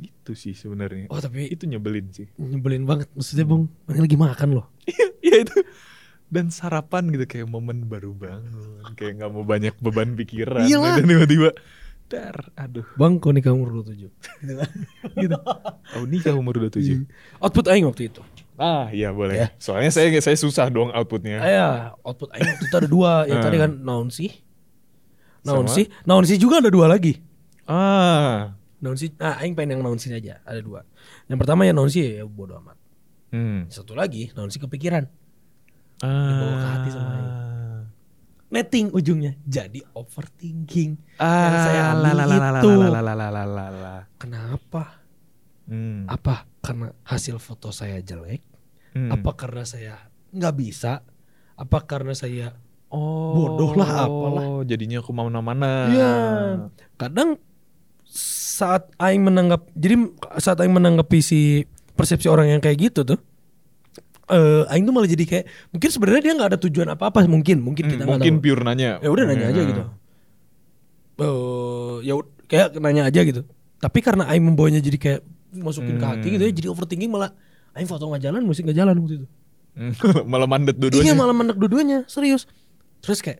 gitu 0.01 0.33
sih 0.33 0.57
sebenarnya 0.57 1.05
Oh 1.13 1.21
tapi 1.21 1.45
itu 1.45 1.69
nyebelin 1.69 2.09
sih 2.09 2.25
nyebelin 2.41 2.89
banget. 2.89 3.05
Maksudnya 3.13 3.45
bang, 3.45 3.69
mana 3.85 3.99
lagi 4.01 4.17
makan 4.17 4.49
loh. 4.57 4.65
Iya 5.21 5.45
itu 5.45 5.53
dan 6.31 6.47
sarapan 6.49 7.11
gitu 7.11 7.27
kayak 7.27 7.45
momen 7.45 7.85
baru 7.85 8.15
bangun 8.15 8.95
kayak 8.95 9.19
nggak 9.19 9.31
mau 9.35 9.43
banyak 9.43 9.75
beban 9.83 10.15
pikiran 10.15 10.63
Iyalah. 10.63 10.97
dan 10.97 11.05
tiba-tiba 11.05 11.49
dar 12.11 12.35
aduh 12.53 12.83
Bang, 12.93 13.15
kau 13.17 13.31
nikah 13.31 13.49
umur 13.49 13.71
27 13.81 14.11
gitu. 15.23 15.37
oh 15.95 16.03
nikah 16.03 16.35
umur 16.35 16.59
27 16.59 17.07
Output 17.39 17.65
aing 17.65 17.87
waktu 17.87 18.11
itu. 18.11 18.19
ah 18.55 18.91
iya 18.91 19.09
boleh 19.09 19.39
Ya. 19.39 19.47
soalnya 19.55 19.89
saya 19.89 20.11
saya 20.19 20.35
susah 20.35 20.67
dong 20.67 20.91
outputnya 20.91 21.39
Aya, 21.39 21.95
output 22.03 22.29
aing 22.31 22.45
waktu 22.45 22.65
itu 22.65 22.75
ada 22.75 22.85
dua. 22.85 23.13
Yang 23.31 23.39
Ah. 23.39 23.43
tadi 23.43 23.57
kan 23.57 23.71
naon 23.79 24.07
sih? 24.09 24.29
Naon 25.41 25.65
Sama? 25.65 25.73
sih? 25.73 25.85
Naon 26.03 26.23
sih 26.23 26.37
juga 26.37 26.59
ada 26.59 26.67
dua 26.67 26.85
lagi. 26.85 27.17
ah 27.65 28.53
Naon 28.77 28.93
sih? 28.95 29.09
Nah, 29.15 29.37
aing 29.37 29.53
pengen 29.53 29.77
yang 29.77 29.81
naon 29.83 29.95
sih 29.95 30.09
aja. 30.09 30.41
Ada 30.41 30.59
dua. 30.59 30.81
Yang 31.25 31.39
pertama 31.39 31.63
yang 31.63 31.73
naon 31.75 31.87
sih 31.87 32.17
ya 32.17 32.25
bodo 32.25 32.57
amat. 32.57 32.77
hmm. 33.29 33.65
Satu 33.67 33.93
lagi 33.93 34.29
naon 34.33 34.49
sih 34.49 34.59
kepikiran. 34.59 35.05
ah 36.01 36.27
Dibawa 36.27 36.53
ke 36.53 36.67
hati 36.67 36.89
sama 36.91 37.09
aing. 37.11 37.29
Netting 38.51 38.91
ujungnya 38.91 39.39
jadi 39.47 39.79
overthinking. 39.95 40.99
ah 41.23 41.47
Yang 41.47 41.59
saya 41.63 41.81
itu. 42.59 42.69
Kenapa? 44.19 44.83
Hmm. 45.71 46.03
Apa 46.11 46.43
karena 46.59 46.91
hasil 47.07 47.39
foto 47.39 47.71
saya 47.71 48.03
jelek? 48.03 48.43
Hmm. 48.91 49.07
Apa 49.15 49.39
karena 49.39 49.63
saya 49.63 49.95
nggak 50.35 50.55
bisa? 50.59 50.99
Apa 51.55 51.87
karena 51.87 52.11
saya 52.11 52.51
oh 52.91 53.31
bodoh 53.39 53.71
lah, 53.79 54.03
apalah. 54.03 54.45
jadinya 54.67 54.99
ke 54.99 55.11
mana-mana 55.15 55.87
Iya. 55.87 56.13
Kadang 56.99 57.39
saat 58.11 58.91
aing 58.99 59.23
menanggap 59.23 59.71
jadi 59.73 59.95
saat 60.43 60.59
aing 60.59 60.75
menanggapi 60.75 61.23
si 61.23 61.63
persepsi 61.95 62.27
orang 62.27 62.51
yang 62.51 62.59
kayak 62.59 62.91
gitu 62.91 63.07
tuh 63.07 63.19
eh 64.27 64.63
aing 64.67 64.83
tuh 64.83 64.93
malah 64.93 65.07
jadi 65.07 65.23
kayak 65.23 65.45
mungkin 65.69 65.89
sebenarnya 65.89 66.21
dia 66.21 66.33
nggak 66.35 66.49
ada 66.51 66.59
tujuan 66.61 66.89
apa-apa 66.89 67.25
mungkin 67.25 67.57
mungkin 67.59 67.83
Hmm, 67.83 67.91
kita 67.91 68.01
nggak 68.03 68.11
mungkin 68.15 68.33
tahu. 68.37 68.43
pure 68.43 68.61
nanya. 68.61 68.91
Ya 68.99 69.09
udah 69.09 69.25
nanya 69.25 69.45
aja 69.47 69.61
Hmm. 69.61 69.69
gitu 69.69 69.83
eh 71.17 71.95
ya 72.03 72.13
kayak 72.47 72.67
nanya 72.77 73.03
aja 73.07 73.21
gitu. 73.21 73.41
Tapi 73.77 73.99
karena 73.99 74.25
aing 74.27 74.41
membawanya 74.43 74.79
jadi 74.79 74.97
kayak 74.97 75.21
masukin 75.53 75.97
ke 75.97 76.05
hati 76.05 76.27
Hmm. 76.27 76.33
gitu 76.35 76.43
ya 76.43 76.53
jadi 76.53 76.67
overthinking 76.69 77.09
malah 77.09 77.31
aing 77.73 77.85
foto 77.85 78.05
nggak 78.05 78.23
jalan 78.23 78.41
musik 78.41 78.63
nggak 78.63 78.77
jalan 78.77 78.95
waktu 78.97 79.15
itu. 79.21 79.27
Hmm, 79.71 79.93
malah 80.31 80.47
mandet 80.47 80.75
dua-duanya. 80.75 81.05
Iya 81.05 81.13
malah 81.13 81.31
mendek 81.31 81.57
dua-duanya 81.57 82.03
serius. 82.05 82.47
Terus 82.99 83.19
kayak 83.19 83.39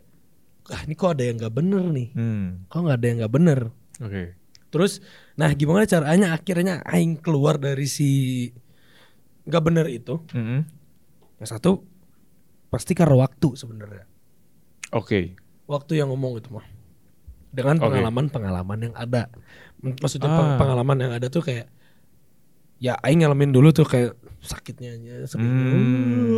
ah 0.69 0.81
ini 0.83 0.93
kok 0.93 1.11
ada 1.11 1.23
yang 1.23 1.35
nggak 1.35 1.51
bener 1.51 1.83
nih? 1.85 2.07
Hmm. 2.13 2.47
kok 2.65 2.79
nggak 2.79 2.97
ada 2.97 3.05
yang 3.05 3.17
nggak 3.19 3.33
bener? 3.33 3.59
Oke. 4.00 4.23
Terus, 4.71 5.03
nah 5.35 5.51
gimana 5.51 5.83
caranya 5.83 6.31
akhirnya 6.31 6.79
Aing 6.88 7.19
keluar 7.19 7.59
dari 7.59 7.83
si 7.85 8.47
nggak 9.43 9.63
bener 9.63 9.86
itu? 9.88 10.21
Mm-mm. 10.31 10.62
Yang 11.38 11.50
satu 11.50 11.81
pasti 12.67 12.93
karena 12.93 13.17
waktu 13.17 13.53
sebenarnya. 13.53 14.05
oke 14.91 15.36
Waktu 15.65 15.91
yang 15.95 16.10
ngomong 16.10 16.38
itu 16.38 16.51
mah. 16.51 16.67
dengan 17.50 17.75
pengalaman-pengalaman 17.77 18.79
yang 18.81 18.95
ada. 18.95 19.27
Maksudnya 19.79 20.25
Ah. 20.25 20.38
peng- 20.38 20.55
pengalaman 20.57 20.98
yang 21.00 21.12
ada 21.12 21.27
tuh 21.27 21.41
kayak 21.41 21.67
ya 22.77 22.95
aing 23.01 23.21
ngalamin 23.21 23.51
dulu 23.51 23.69
tuh 23.69 23.83
kayak 23.83 24.15
sakitnya 24.39 24.95
aja, 24.95 25.27
sedihnya. 25.27 25.63
Hmm. 25.67 25.75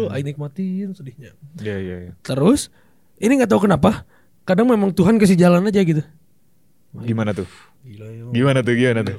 Uh, 0.02 0.08
aing 0.10 0.26
nikmatin 0.26 0.90
sedihnya. 0.92 1.38
Iya 1.56 1.76
iya 1.78 1.96
iya. 2.02 2.14
Terus 2.20 2.74
ini 3.16 3.36
nggak 3.36 3.48
tahu 3.48 3.64
kenapa 3.64 4.10
kadang 4.42 4.66
memang 4.66 4.90
Tuhan 4.92 5.16
kasih 5.16 5.36
jalan 5.36 5.64
aja 5.64 5.82
gitu. 5.82 6.02
Gimana 6.96 7.30
tuh? 7.32 7.46
Gila 7.82 8.06
ya. 8.08 8.24
Gimana 8.32 8.60
tuh? 8.60 8.74
Gimana 8.74 9.02
tuh? 9.04 9.18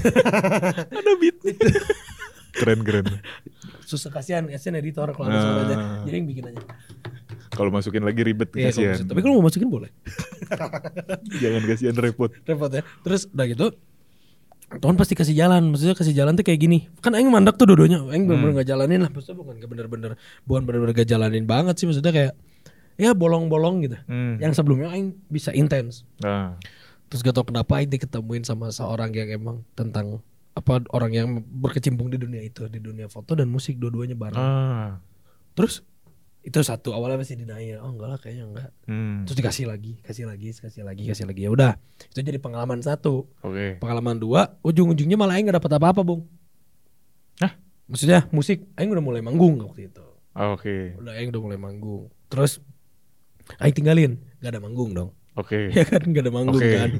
Ada 0.96 1.12
beat. 1.16 1.36
keren 2.60 2.80
keren. 2.82 3.06
Susah 3.82 4.10
kasihan, 4.10 4.44
kasihan 4.44 4.76
editor 4.76 5.08
kalau 5.10 5.26
ada 5.26 5.34
Ah. 5.34 5.42
suaranya. 5.42 5.76
Jadi 6.04 6.14
yang 6.14 6.28
bikin 6.28 6.44
aja. 6.46 6.62
Kalau 7.50 7.68
masukin 7.68 8.00
lagi 8.00 8.20
ribet 8.20 8.52
Iya, 8.52 8.68
kasihan. 8.68 8.94
masuk- 8.94 9.08
Tapi 9.08 9.20
kalau 9.20 9.34
mau 9.34 9.44
masukin 9.44 9.68
boleh. 9.68 9.90
Jangan 11.42 11.62
kasihan 11.64 11.96
repot. 11.96 12.30
repot 12.42 12.70
ya 12.70 12.82
terus 13.00 13.26
udah 13.26 13.46
gitu 13.46 13.66
Tuhan 14.72 14.94
pasti 14.94 15.14
kasih 15.14 15.34
jalan 15.34 15.66
maksudnya 15.66 15.92
kasih 15.92 16.14
jalan 16.14 16.32
tuh 16.32 16.44
kayak 16.44 16.60
gini 16.60 16.86
kan 17.00 17.10
Aing 17.10 17.26
mandak 17.26 17.58
tuh 17.58 17.66
dodonya 17.66 18.06
Aing 18.06 18.24
bener-bener 18.24 18.54
gak 18.56 18.68
jalanin 18.68 19.00
lah 19.00 19.10
maksudnya 19.10 19.34
bukan 19.36 19.58
bener-bener 19.60 20.14
bukan 20.44 20.62
bener-bener 20.62 20.94
gak 20.94 21.08
jalanin 21.08 21.42
banget 21.44 21.74
sih 21.74 21.86
maksudnya 21.86 22.12
kayak 22.12 22.32
ya 22.94 23.10
bolong-bolong 23.12 23.82
gitu 23.82 23.98
Hmm. 24.04 24.38
yang 24.38 24.52
sebelumnya 24.52 24.88
Aing 24.88 25.18
bisa 25.26 25.50
intens 25.50 26.06
Nah. 26.18 26.54
terus 27.08 27.20
gak 27.20 27.34
tau 27.34 27.42
kenapa 27.42 27.82
Aing 27.82 27.90
diketemuin 27.90 28.44
sama 28.44 28.70
seorang 28.70 29.10
yang 29.10 29.28
emang 29.32 29.66
tentang 29.72 30.22
apa 30.52 30.82
orang 30.90 31.10
yang 31.10 31.28
berkecimpung 31.40 32.08
di 32.08 32.16
dunia 32.16 32.40
itu 32.40 32.66
di 32.66 32.78
dunia 32.78 33.06
foto 33.06 33.32
dan 33.32 33.46
musik 33.46 33.76
dua-duanya 33.76 34.14
bareng 34.14 34.36
Ah. 34.36 34.98
terus 35.52 35.86
itu 36.40 36.56
satu 36.58 36.90
awalnya 36.90 37.18
masih 37.18 37.36
denial 37.36 37.80
oh 37.80 37.90
enggak 37.90 38.08
lah 38.08 38.18
kayaknya 38.18 38.44
enggak 38.46 38.70
Hmm. 38.82 39.22
terus 39.22 39.36
dikasih 39.36 39.66
lagi 39.66 40.00
kasih 40.00 40.24
lagi 40.24 40.50
kasih 40.50 40.82
lagi 40.82 41.04
kasih 41.04 41.24
lagi 41.24 41.40
ya 41.40 41.50
udah 41.50 41.76
itu 42.02 42.18
jadi 42.18 42.36
pengalaman 42.36 42.80
satu 42.80 43.28
Oke. 43.40 43.76
pengalaman 43.76 44.16
dua 44.16 44.56
ujung-ujungnya 44.60 45.14
malah 45.14 45.36
Aing 45.36 45.46
gak 45.46 45.60
dapat 45.60 45.76
apa-apa 45.76 46.00
bung 46.00 46.24
Hah? 47.38 47.52
maksudnya 47.86 48.24
musik 48.30 48.64
Aing 48.74 48.88
udah 48.88 49.00
mulai 49.00 49.20
manggung 49.20 49.60
waktu 49.60 49.86
itu 49.86 50.04
Ah, 50.30 50.50
Oke. 50.50 50.96
udah 50.96 51.12
Aing 51.12 51.28
udah 51.28 51.42
mulai 51.42 51.58
manggung 51.58 52.08
terus 52.26 52.58
Aing 53.58 53.74
tinggalin 53.74 54.16
gak 54.40 54.50
ada 54.50 54.60
manggung 54.60 54.90
dong 54.90 55.10
Oke. 55.36 55.68
ya 55.76 55.84
kan 55.84 56.02
gak 56.06 56.24
ada 56.24 56.32
manggung 56.32 56.56
Oke. 56.56 56.72
kan 56.72 56.90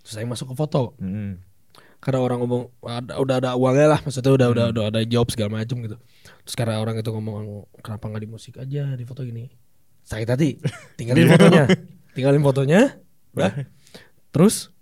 terus 0.00 0.14
Aing 0.16 0.26
masuk 0.26 0.50
ke 0.50 0.56
foto 0.56 0.96
Hmm. 0.96 1.36
Karena 2.00 2.18
orang 2.18 2.38
ngomong 2.38 2.62
ada, 2.82 3.12
udah 3.14 3.36
ada 3.38 3.50
uangnya 3.54 3.88
lah 3.88 4.00
maksudnya 4.00 4.32
udah 4.32 4.46
Hmm. 4.46 4.54
udah 4.54 4.64
udah 4.70 4.84
ada 4.88 5.00
job 5.04 5.28
segala 5.28 5.50
macam 5.54 5.76
gitu. 5.78 5.96
Terus 6.42 6.54
karena 6.54 6.76
orang 6.76 6.96
itu 6.96 7.08
ngomong 7.08 7.36
kenapa 7.78 8.04
nggak 8.06 8.20
di 8.20 8.30
musik 8.30 8.54
aja 8.56 8.82
di 8.90 9.04
foto 9.04 9.20
gini? 9.20 9.52
Sakit 10.02 10.26
hati. 10.26 10.56
Tinggalin 10.94 11.28
fotonya. 11.32 11.64
Tinggalin 12.10 12.40
fotonya 12.40 12.80
udah. 13.30 13.52
Terus 14.30 14.72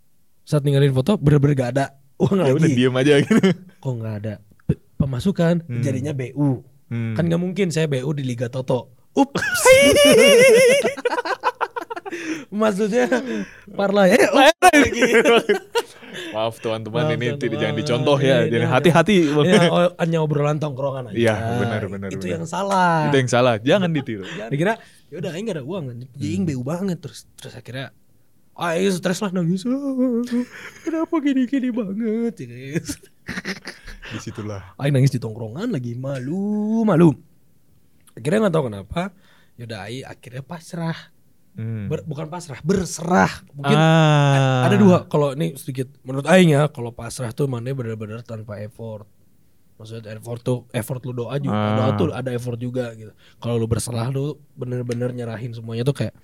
saat 0.42 0.62
tinggalin 0.62 0.90
foto 0.90 1.14
bener-bener 1.14 1.54
gak 1.54 1.70
ada 1.72 1.86
uang 2.16 2.38
Ya 2.38 2.50
udah 2.50 2.62
lagi. 2.62 2.74
diem 2.74 2.94
aja 2.94 3.14
gitu. 3.20 3.42
kok 3.82 3.92
nggak 3.92 4.14
ada 4.16 4.34
pe- 4.64 4.80
pemasukan? 4.96 5.54
Hmm. 5.60 5.82
jadinya 5.82 6.10
BU 6.10 6.64
Hmm. 6.88 7.12
kan 7.12 7.22
nggak 7.22 7.36
mungkin 7.38 7.68
saya 7.68 7.84
BU 7.84 8.08
di 8.12 8.24
Liga 8.24 8.48
Toto. 8.48 8.96
Ups. 9.12 9.36
Maksudnya 12.50 13.06
parla 13.70 14.08
ya. 14.08 14.16
Lagi 14.30 15.02
Maaf 16.30 16.58
teman-teman 16.58 17.02
ini 17.06 17.14
teman-teman. 17.30 17.38
tidak 17.38 17.56
jangan 17.58 17.76
dicontoh 17.76 18.18
ya. 18.18 18.36
Ini- 18.38 18.44
Jadi 18.46 18.56
ini 18.56 18.66
hati-hati. 18.68 19.16
ya, 19.24 19.60
oh, 19.68 19.90
hanya 19.96 20.18
obrolan 20.18 20.56
tongkrongan 20.56 21.04
aja 21.08 21.16
Iya, 21.16 21.34
benar, 21.58 21.82
benar, 21.86 22.08
itu 22.10 22.20
benar. 22.20 22.34
yang 22.34 22.44
salah 22.44 23.06
Itu 23.06 23.16
yang 23.16 23.30
salah. 23.30 23.54
Jangan 23.58 23.88
ditiru. 23.88 24.24
dikira 24.52 24.76
ya 25.08 25.16
udah 25.18 25.30
aing 25.30 25.46
gak 25.46 25.56
ada 25.56 25.64
uang 25.64 25.84
aing 26.14 26.44
BU 26.44 26.60
banget 26.60 26.98
terus 26.98 27.24
terus 27.34 27.52
akhirnya 27.52 27.96
ah 28.52 28.72
aing 28.72 28.90
stres 28.90 29.18
lah 29.18 29.30
nangis 29.30 29.64
"Ah, 29.64 29.72
kenapa 30.84 31.14
gini-gini 31.18 31.70
banget. 31.70 32.34
Di 34.08 34.18
situlah. 34.18 34.72
Aing 34.76 34.92
nangis 34.94 35.08
di 35.08 35.18
tongkrongan 35.18 35.68
lagi 35.68 35.92
malu 35.92 36.80
malu 36.82 37.12
akhirnya 38.10 38.38
nggak 38.42 38.54
tahu 38.54 38.64
kenapa 38.66 39.00
yaudah 39.54 39.84
aing 39.84 40.02
akhirnya 40.02 40.42
pasrah 40.42 40.96
Hmm. 41.58 41.90
Ber- 41.90 42.06
bukan 42.06 42.30
pasrah 42.30 42.62
berserah 42.62 43.42
mungkin 43.50 43.74
ah. 43.74 44.62
ada 44.62 44.78
dua 44.78 45.10
kalau 45.10 45.34
ini 45.34 45.58
sedikit 45.58 45.90
menurut 46.06 46.22
aing 46.24 46.54
ya 46.54 46.70
kalau 46.70 46.94
pasrah 46.94 47.34
tuh 47.34 47.50
mana 47.50 47.74
benar-benar 47.74 48.22
tanpa 48.22 48.62
effort 48.62 49.10
maksudnya 49.74 50.14
effort 50.14 50.38
tuh 50.38 50.70
effort 50.70 51.02
lu 51.02 51.10
doa 51.12 51.34
juga 51.36 51.54
Ah. 51.54 51.74
doa 51.74 51.90
tuh 51.94 52.06
ada 52.14 52.30
effort 52.30 52.54
juga 52.56 52.94
gitu 52.94 53.10
kalau 53.38 53.58
lu 53.58 53.66
berserah 53.66 54.06
lu 54.08 54.38
bener-bener 54.54 55.10
nyerahin 55.10 55.50
semuanya 55.50 55.82
tuh 55.82 55.98
kayak 55.98 56.14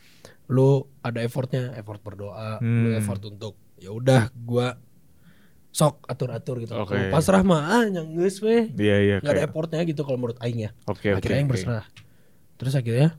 lu 0.47 0.87
ada 1.03 1.19
effortnya 1.19 1.75
effort 1.75 1.99
berdoa 1.99 2.63
lu 2.63 2.95
Hmm. 2.95 2.99
effort 2.99 3.19
untuk 3.25 3.59
ya 3.75 3.91
udah 3.91 4.31
gua 4.37 4.79
sok 5.75 6.07
atur-atur 6.07 6.63
gitu. 6.63 6.71
Kalau 6.71 6.87
pasrah 7.11 7.43
mah 7.43 7.83
ah 7.83 7.83
weh 7.83 8.71
Iya 8.71 8.97
iya. 9.03 9.17
nggak 9.19 9.27
ada 9.27 9.35
kayak- 9.35 9.51
effortnya 9.51 9.83
gitu 9.83 10.07
kalau 10.07 10.23
menurut 10.23 10.39
aing 10.39 10.63
ya 10.63 10.71
Oke 10.87 11.11
oke. 11.11 11.19
akhirnya 11.19 11.39
aing 11.43 11.51
oke. 11.51 11.55
berserah 11.59 11.85
terus 12.55 12.79
akhirnya 12.79 13.19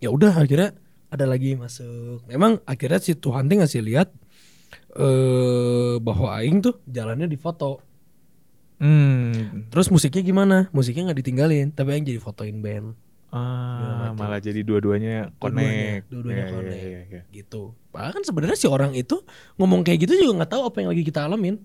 ya 0.00 0.08
udah 0.08 0.32
akhirnya 0.32 0.72
ada 1.08 1.24
lagi 1.24 1.54
masuk 1.54 2.24
memang 2.24 2.58
akhirnya 2.64 2.98
si 2.98 3.14
Tuhan 3.14 3.44
tuh 3.44 3.56
ngasih 3.56 3.80
lihat 3.80 4.08
eh 4.92 5.94
bahwa 5.98 6.34
aing 6.34 6.58
tuh 6.60 6.80
jalannya 6.84 7.26
di 7.26 7.36
foto 7.36 7.82
Hmm. 8.76 9.64
terus 9.66 9.88
musiknya 9.88 10.20
gimana 10.20 10.56
musiknya 10.68 11.08
nggak 11.08 11.18
ditinggalin 11.18 11.66
tapi 11.70 11.88
aing 11.90 12.04
jadi 12.04 12.20
fotoin 12.20 12.60
band 12.60 12.92
Ah, 13.28 14.12
malah 14.12 14.38
jadi 14.38 14.60
dua-duanya 14.60 15.32
connect. 15.36 16.08
dua-duanya 16.08 16.36
Iya, 16.36 16.44
iya, 16.44 16.54
connect. 16.54 16.84
iya, 16.84 17.00
iya. 17.06 17.22
gitu 17.34 17.72
bahkan 17.90 18.20
sebenarnya 18.20 18.52
si 18.54 18.64
orang 18.64 18.92
itu 18.92 19.24
ngomong 19.54 19.80
kayak 19.80 20.04
gitu 20.04 20.12
juga 20.18 20.32
nggak 20.38 20.52
tahu 20.52 20.62
apa 20.62 20.76
yang 20.78 20.90
lagi 20.90 21.02
kita 21.02 21.24
alamin 21.24 21.56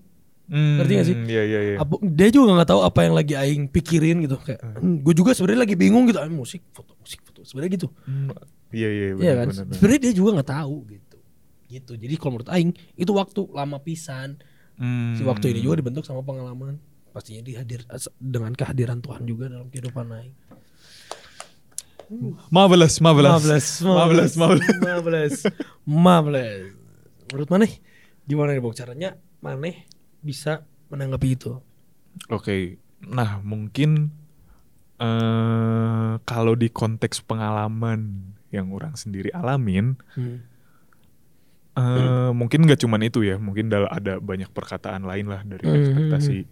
Hmm, 0.42 0.74
Ngerti 0.74 0.92
gak 0.92 1.06
sih? 1.06 1.16
Iya 1.22 1.42
iya 1.46 1.60
iya. 1.62 1.76
Apa- 1.78 2.02
dia 2.02 2.28
juga 2.28 2.50
nggak 2.52 2.68
tahu 2.68 2.80
apa 2.82 3.00
yang 3.00 3.14
lagi 3.14 3.32
aing 3.32 3.62
pikirin 3.68 4.16
gitu 4.20 4.36
kayak 4.38 4.58
gue 4.98 5.14
juga 5.14 5.32
sebenarnya 5.32 5.62
lagi 5.62 5.76
bingung 5.76 6.04
gitu 6.04 6.18
ah, 6.18 6.26
musik 6.26 6.60
foto 6.68 6.92
musik 6.98 7.22
foto 7.22 7.40
sebenarnya 7.42 7.72
gitu 7.74 7.88
Hmm, 8.02 8.28
Iya 8.72 8.88
iya 8.88 9.06
Iya 9.12 9.14
benar 9.14 9.36
kan? 9.36 9.46
benar. 9.48 9.64
benar. 9.68 9.74
Sebenarnya 9.76 10.00
dia 10.02 10.12
juga 10.16 10.30
nggak 10.40 10.50
tahu 10.50 10.76
gitu. 10.88 11.18
Gitu. 11.68 11.92
Jadi 11.96 12.14
kalau 12.16 12.30
menurut 12.36 12.50
aing 12.52 12.70
itu 12.96 13.12
waktu 13.12 13.40
lama 13.52 13.78
pisan. 13.80 14.40
Hmm. 14.80 15.14
Si 15.14 15.22
waktu 15.22 15.52
ini 15.52 15.60
juga 15.62 15.78
dibentuk 15.78 16.04
sama 16.04 16.24
pengalaman. 16.24 16.80
Pastinya 17.12 17.44
dihadir 17.44 17.84
dengan 18.16 18.56
kehadiran 18.56 19.04
Tuhan 19.04 19.28
juga 19.28 19.52
dalam 19.52 19.68
kehidupan 19.68 20.06
aing. 20.16 20.34
Marvelous, 22.52 23.00
marvelous. 23.00 23.32
Marvelous, 23.32 23.68
marvelous, 23.80 24.32
marvelous. 24.36 24.74
marvelous, 24.84 25.36
marvelous. 25.88 26.72
Menurut 27.32 27.48
Maneh 27.48 27.72
gimana 28.28 28.52
nih 28.52 28.60
Bang 28.60 28.76
caranya 28.76 29.10
Maneh 29.40 29.88
bisa 30.20 30.68
menanggapi 30.92 31.28
itu? 31.32 31.56
Oke, 32.28 32.76
nah 33.00 33.40
mungkin 33.40 34.12
eh 35.00 36.12
kalau 36.22 36.52
di 36.52 36.68
konteks 36.68 37.24
pengalaman 37.24 38.31
yang 38.52 38.68
orang 38.70 38.94
sendiri 38.94 39.32
alamin, 39.32 39.96
Hmm. 40.14 40.44
eh 41.74 42.30
mungkin 42.30 42.62
nggak 42.62 42.78
cuman 42.78 43.00
itu 43.02 43.24
ya, 43.24 43.40
mungkin 43.40 43.72
ada 43.72 44.20
banyak 44.20 44.52
perkataan 44.52 45.02
lain 45.02 45.26
lah 45.26 45.40
dari 45.42 45.64
Hmm. 45.64 45.74
ekspektasi 45.74 46.44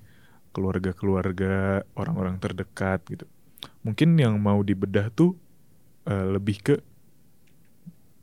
keluarga-keluarga, 0.50 1.86
orang-orang 1.94 2.40
terdekat 2.40 3.04
gitu. 3.06 3.24
Mungkin 3.86 4.18
yang 4.18 4.34
mau 4.36 4.60
dibedah 4.60 5.12
tuh 5.12 5.36
eh, 6.02 6.26
lebih 6.26 6.56
ke 6.58 6.74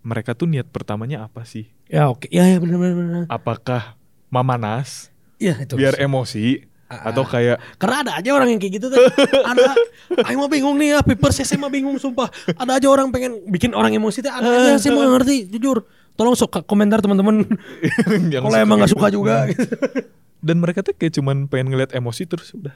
mereka 0.01 0.34
tuh 0.34 0.48
niat 0.48 0.67
pertamanya 0.67 1.24
apa 1.24 1.43
sih? 1.43 1.72
Ya 1.88 2.07
oke, 2.07 2.27
ya 2.27 2.43
ya 2.43 2.57
benar 2.60 2.79
benar 2.79 2.96
benar. 2.96 3.24
Apakah 3.29 3.96
mamanas 4.27 5.12
Ya 5.38 5.55
itu. 5.55 5.77
biar 5.79 5.96
emosi 6.00 6.66
Atau 6.88 7.27
kayak 7.27 7.60
Karena 7.75 7.96
ada 8.08 8.12
aja 8.24 8.29
orang 8.32 8.56
yang 8.56 8.60
kayak 8.63 8.79
gitu 8.79 8.88
tuh. 8.88 9.00
ada. 9.44 9.75
Aing 10.27 10.39
mah 10.39 10.48
bingung 10.48 10.79
nih 10.79 10.96
ya, 10.96 11.00
Piper 11.03 11.36
saya 11.36 11.60
mah 11.60 11.67
bingung 11.67 12.00
sumpah. 12.00 12.32
Ada 12.56 12.79
aja 12.79 12.88
orang 12.88 13.12
pengen 13.12 13.44
bikin 13.51 13.75
orang 13.75 13.91
emosi 13.91 14.24
tuh. 14.24 14.32
Ada 14.32 14.48
aja 14.48 14.72
saya 14.79 14.96
mau 14.96 15.03
ngerti, 15.20 15.51
jujur. 15.51 15.84
Tolong 16.17 16.34
sok 16.34 16.63
komentar 16.65 17.03
teman-teman. 17.03 17.46
Kalau 18.34 18.58
emang 18.58 18.82
nggak 18.82 18.89
kayak 18.89 18.96
suka 18.96 19.08
gitu. 19.12 19.17
juga. 19.22 19.36
gitu. 19.51 19.63
Dan 20.48 20.63
mereka 20.63 20.79
tuh 20.82 20.96
kayak 20.96 21.13
cuman 21.20 21.46
pengen 21.51 21.75
ngeliat 21.75 21.91
emosi 21.91 22.24
terus 22.24 22.56
udah. 22.56 22.74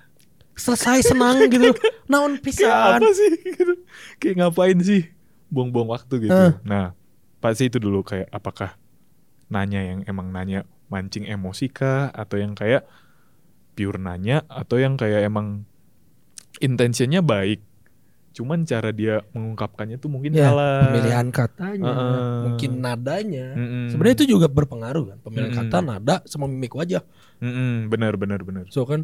Selesai 0.59 1.15
senang 1.15 1.47
gitu. 1.47 1.71
Naon 2.11 2.35
Kayak 2.37 2.43
pisan. 2.43 2.99
apa 2.99 3.09
sih? 3.15 3.31
Gitu. 3.39 3.73
Kayak 4.19 4.35
ngapain 4.43 4.77
sih? 4.83 5.01
Buang-buang 5.47 5.87
waktu 5.89 6.27
gitu. 6.27 6.43
Nah, 6.67 6.93
pasti 7.39 7.71
itu 7.71 7.79
dulu 7.79 8.03
kayak 8.03 8.27
apakah 8.29 8.75
nanya 9.47 9.81
yang 9.83 9.99
emang 10.05 10.29
nanya 10.29 10.67
mancing 10.91 11.23
emosi 11.25 11.71
kah 11.71 12.11
atau 12.11 12.35
yang 12.37 12.53
kayak 12.53 12.83
pure 13.71 13.97
nanya 13.97 14.43
atau 14.45 14.77
yang 14.77 14.95
kayak 14.95 15.25
emang 15.25 15.63
intensinya 16.59 17.19
baik. 17.19 17.63
Cuman 18.31 18.63
cara 18.63 18.95
dia 18.95 19.19
mengungkapkannya 19.35 19.99
tuh 19.99 20.07
mungkin 20.07 20.31
Ya, 20.31 20.47
salah. 20.47 20.87
pemilihan 20.87 21.27
katanya, 21.35 21.91
Heeh. 21.91 22.39
mungkin 22.47 22.71
nadanya. 22.79 23.47
Mm-mm. 23.59 23.85
Sebenarnya 23.91 24.15
itu 24.23 24.27
juga 24.39 24.47
berpengaruh 24.47 25.03
kan, 25.03 25.17
pemilihan 25.19 25.51
Mm-mm. 25.51 25.67
kata, 25.67 25.77
nada, 25.83 26.15
sama 26.23 26.47
mimik 26.47 26.71
wajah. 26.71 27.03
Benar 27.91 28.15
benar 28.15 28.39
benar. 28.47 28.71
So 28.71 28.87
kan, 28.87 29.03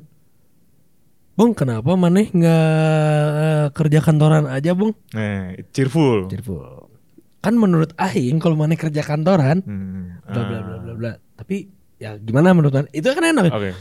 Bung 1.38 1.54
kenapa 1.54 1.94
maneh 1.94 2.34
nggak 2.34 3.78
kerja 3.78 4.00
kantoran 4.02 4.50
aja, 4.50 4.74
Bung? 4.74 4.96
Nah, 5.14 5.54
cheerful. 5.70 6.32
Cheerful. 6.32 6.90
kan 7.38 7.54
menurut 7.56 7.94
aing 7.96 8.42
kalau 8.44 8.58
mana 8.60 8.76
kerja 8.76 9.00
kantoran 9.06 9.62
bla 9.64 10.42
bla 10.44 10.60
bla 10.60 10.76
ah. 10.76 10.80
bla 10.84 10.94
bla. 10.98 11.12
Tapi 11.38 11.70
ya 11.96 12.18
gimana 12.18 12.52
menurut 12.52 12.74
mana? 12.74 12.88
Itu 12.92 13.14
kan 13.14 13.24
enak. 13.24 13.54
Oke. 13.54 13.72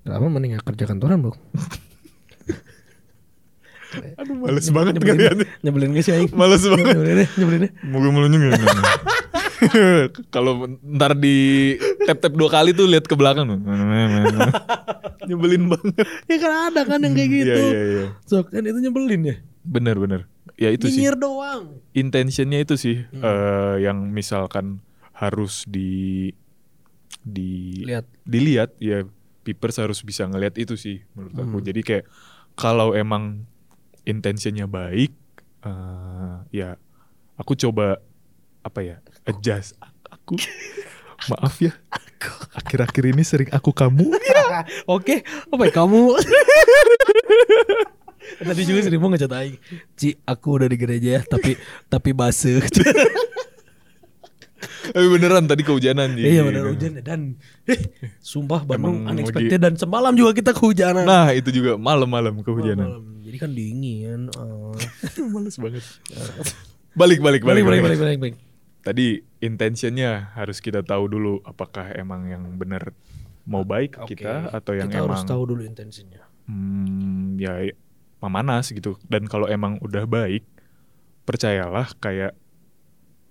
Kenapa 0.00 0.24
mana 0.26 0.44
nggak 0.48 0.64
kerja 0.64 0.84
kantoran, 0.86 1.20
Bro? 1.20 1.34
Aduh 3.90 4.38
males 4.38 4.70
banget 4.70 4.92
nyebelin, 4.96 5.18
kalian. 5.18 5.36
nyebelin 5.60 5.90
gak 5.92 6.04
sih 6.06 6.14
aing? 6.14 6.30
Males 6.30 6.62
banget. 6.62 6.94
nyebelin 6.94 7.16
deh, 7.16 7.28
nyebelin 7.34 7.60
deh. 7.66 7.72
Moga 7.82 8.08
melunjung 8.08 8.42
ya. 8.46 8.54
Kalau 10.34 10.52
ntar 10.80 11.12
di 11.12 11.74
tap 12.06 12.22
tap 12.22 12.32
dua 12.32 12.48
kali 12.48 12.70
tuh 12.70 12.86
lihat 12.86 13.04
ke 13.04 13.12
belakang 13.12 13.44
tuh. 13.44 13.58
Nyebelin 15.26 15.66
banget. 15.66 15.94
Ya 16.30 16.36
kan 16.38 16.52
ada 16.70 16.82
kan 16.86 17.02
yang 17.02 17.12
kayak 17.12 17.28
Hmm, 17.28 17.36
gitu. 17.36 17.50
Iya 17.50 17.66
iya 17.66 17.82
iya. 17.82 18.06
Sok 18.24 18.46
kan 18.48 18.62
itu 18.62 18.78
nyebelin 18.78 19.22
ya. 19.26 19.36
Bener 19.60 19.96
bener. 19.98 20.20
Ya 20.54 20.70
itu 20.70 20.86
sih. 20.86 21.02
Nyinyir 21.02 21.16
doang. 21.18 21.62
Intentionnya 21.90 22.62
itu 22.62 22.78
sih 22.78 23.04
Hmm. 23.10 23.20
eh, 23.20 23.74
yang 23.82 24.06
misalkan 24.06 24.78
harus 25.12 25.66
di 25.66 26.30
di 27.20 27.82
Lihat. 27.84 28.06
dilihat 28.22 28.70
ya 28.78 29.02
Pipers 29.40 29.80
harus 29.80 30.04
bisa 30.04 30.28
ngelihat 30.28 30.56
itu 30.60 30.76
sih 30.76 31.04
menurut 31.16 31.36
aku. 31.36 31.58
Hmm. 31.60 31.66
Jadi 31.66 31.80
kayak 31.80 32.04
kalau 32.58 32.92
emang 32.92 33.48
intentionnya 34.04 34.68
baik 34.68 35.12
eh, 35.64 36.34
ya 36.52 36.76
aku 37.36 37.56
coba 37.56 38.00
apa 38.60 38.80
ya 38.84 38.96
adjust 39.28 39.76
aku 40.08 40.36
maaf 41.32 41.60
ya 41.60 41.72
akhir-akhir 42.56 43.04
ini 43.12 43.24
sering 43.24 43.48
aku 43.52 43.72
kamu 43.72 44.08
Oke, 44.94 45.24
apa 45.24 45.62
ya 45.66 45.72
kamu? 45.72 46.02
Tadi 48.40 48.62
juga 48.62 48.80
sering 48.84 49.00
mau 49.00 49.10
ngecat 49.10 49.32
aing. 49.32 49.56
Ci, 49.96 50.14
aku 50.22 50.60
udah 50.60 50.68
di 50.70 50.76
gereja 50.78 51.18
ya, 51.18 51.20
tapi 51.24 51.56
tapi 51.88 52.10
basuh. 52.12 52.62
Tapi 54.92 55.06
beneran 55.08 55.44
tadi 55.44 55.62
kehujanan 55.64 56.14
Ji. 56.14 56.36
iya 56.36 56.42
benar 56.44 56.68
hujan 56.68 57.00
ya, 57.00 57.02
dan 57.02 57.20
eh, 57.64 57.80
sumpah 58.20 58.64
Bandung 58.64 59.04
Emang 59.04 59.16
unexpected 59.16 59.60
dan 59.60 59.74
semalam 59.76 60.12
juga 60.12 60.36
kita 60.36 60.52
kehujanan. 60.52 61.04
nah 61.04 61.32
itu 61.32 61.48
juga 61.50 61.80
malam-malam 61.80 62.40
kehujanan 62.44 62.88
Malam. 62.88 63.04
Jadi 63.20 63.36
kan 63.38 63.50
dingin. 63.54 64.26
Oh. 64.34 64.74
males 65.32 65.54
banget 65.54 65.84
balik 66.92 67.22
balik 67.22 67.42
balik, 67.46 67.62
balik 67.62 67.64
balik, 67.64 67.80
balik, 67.86 67.98
balik, 68.02 68.18
balik. 68.18 68.34
tadi 68.82 69.22
intentionnya 69.38 70.34
harus 70.34 70.58
kita 70.58 70.82
tahu 70.82 71.06
dulu 71.06 71.38
apakah 71.46 71.94
emang 71.94 72.26
yang 72.26 72.42
benar 72.58 72.90
mau 73.46 73.62
baik 73.62 73.96
Oke, 74.02 74.18
kita 74.18 74.50
atau 74.50 74.74
yang 74.74 74.90
kita 74.90 75.06
emang 75.06 75.14
harus 75.14 75.22
tahu 75.24 75.42
dulu 75.54 75.62
intensinya. 75.62 76.20
hmm, 76.50 77.38
ya 77.38 77.70
memanas 78.20 78.68
gitu 78.74 78.98
dan 79.06 79.24
kalau 79.30 79.46
emang 79.48 79.78
udah 79.80 80.04
baik 80.04 80.42
percayalah 81.24 81.88
kayak 82.02 82.34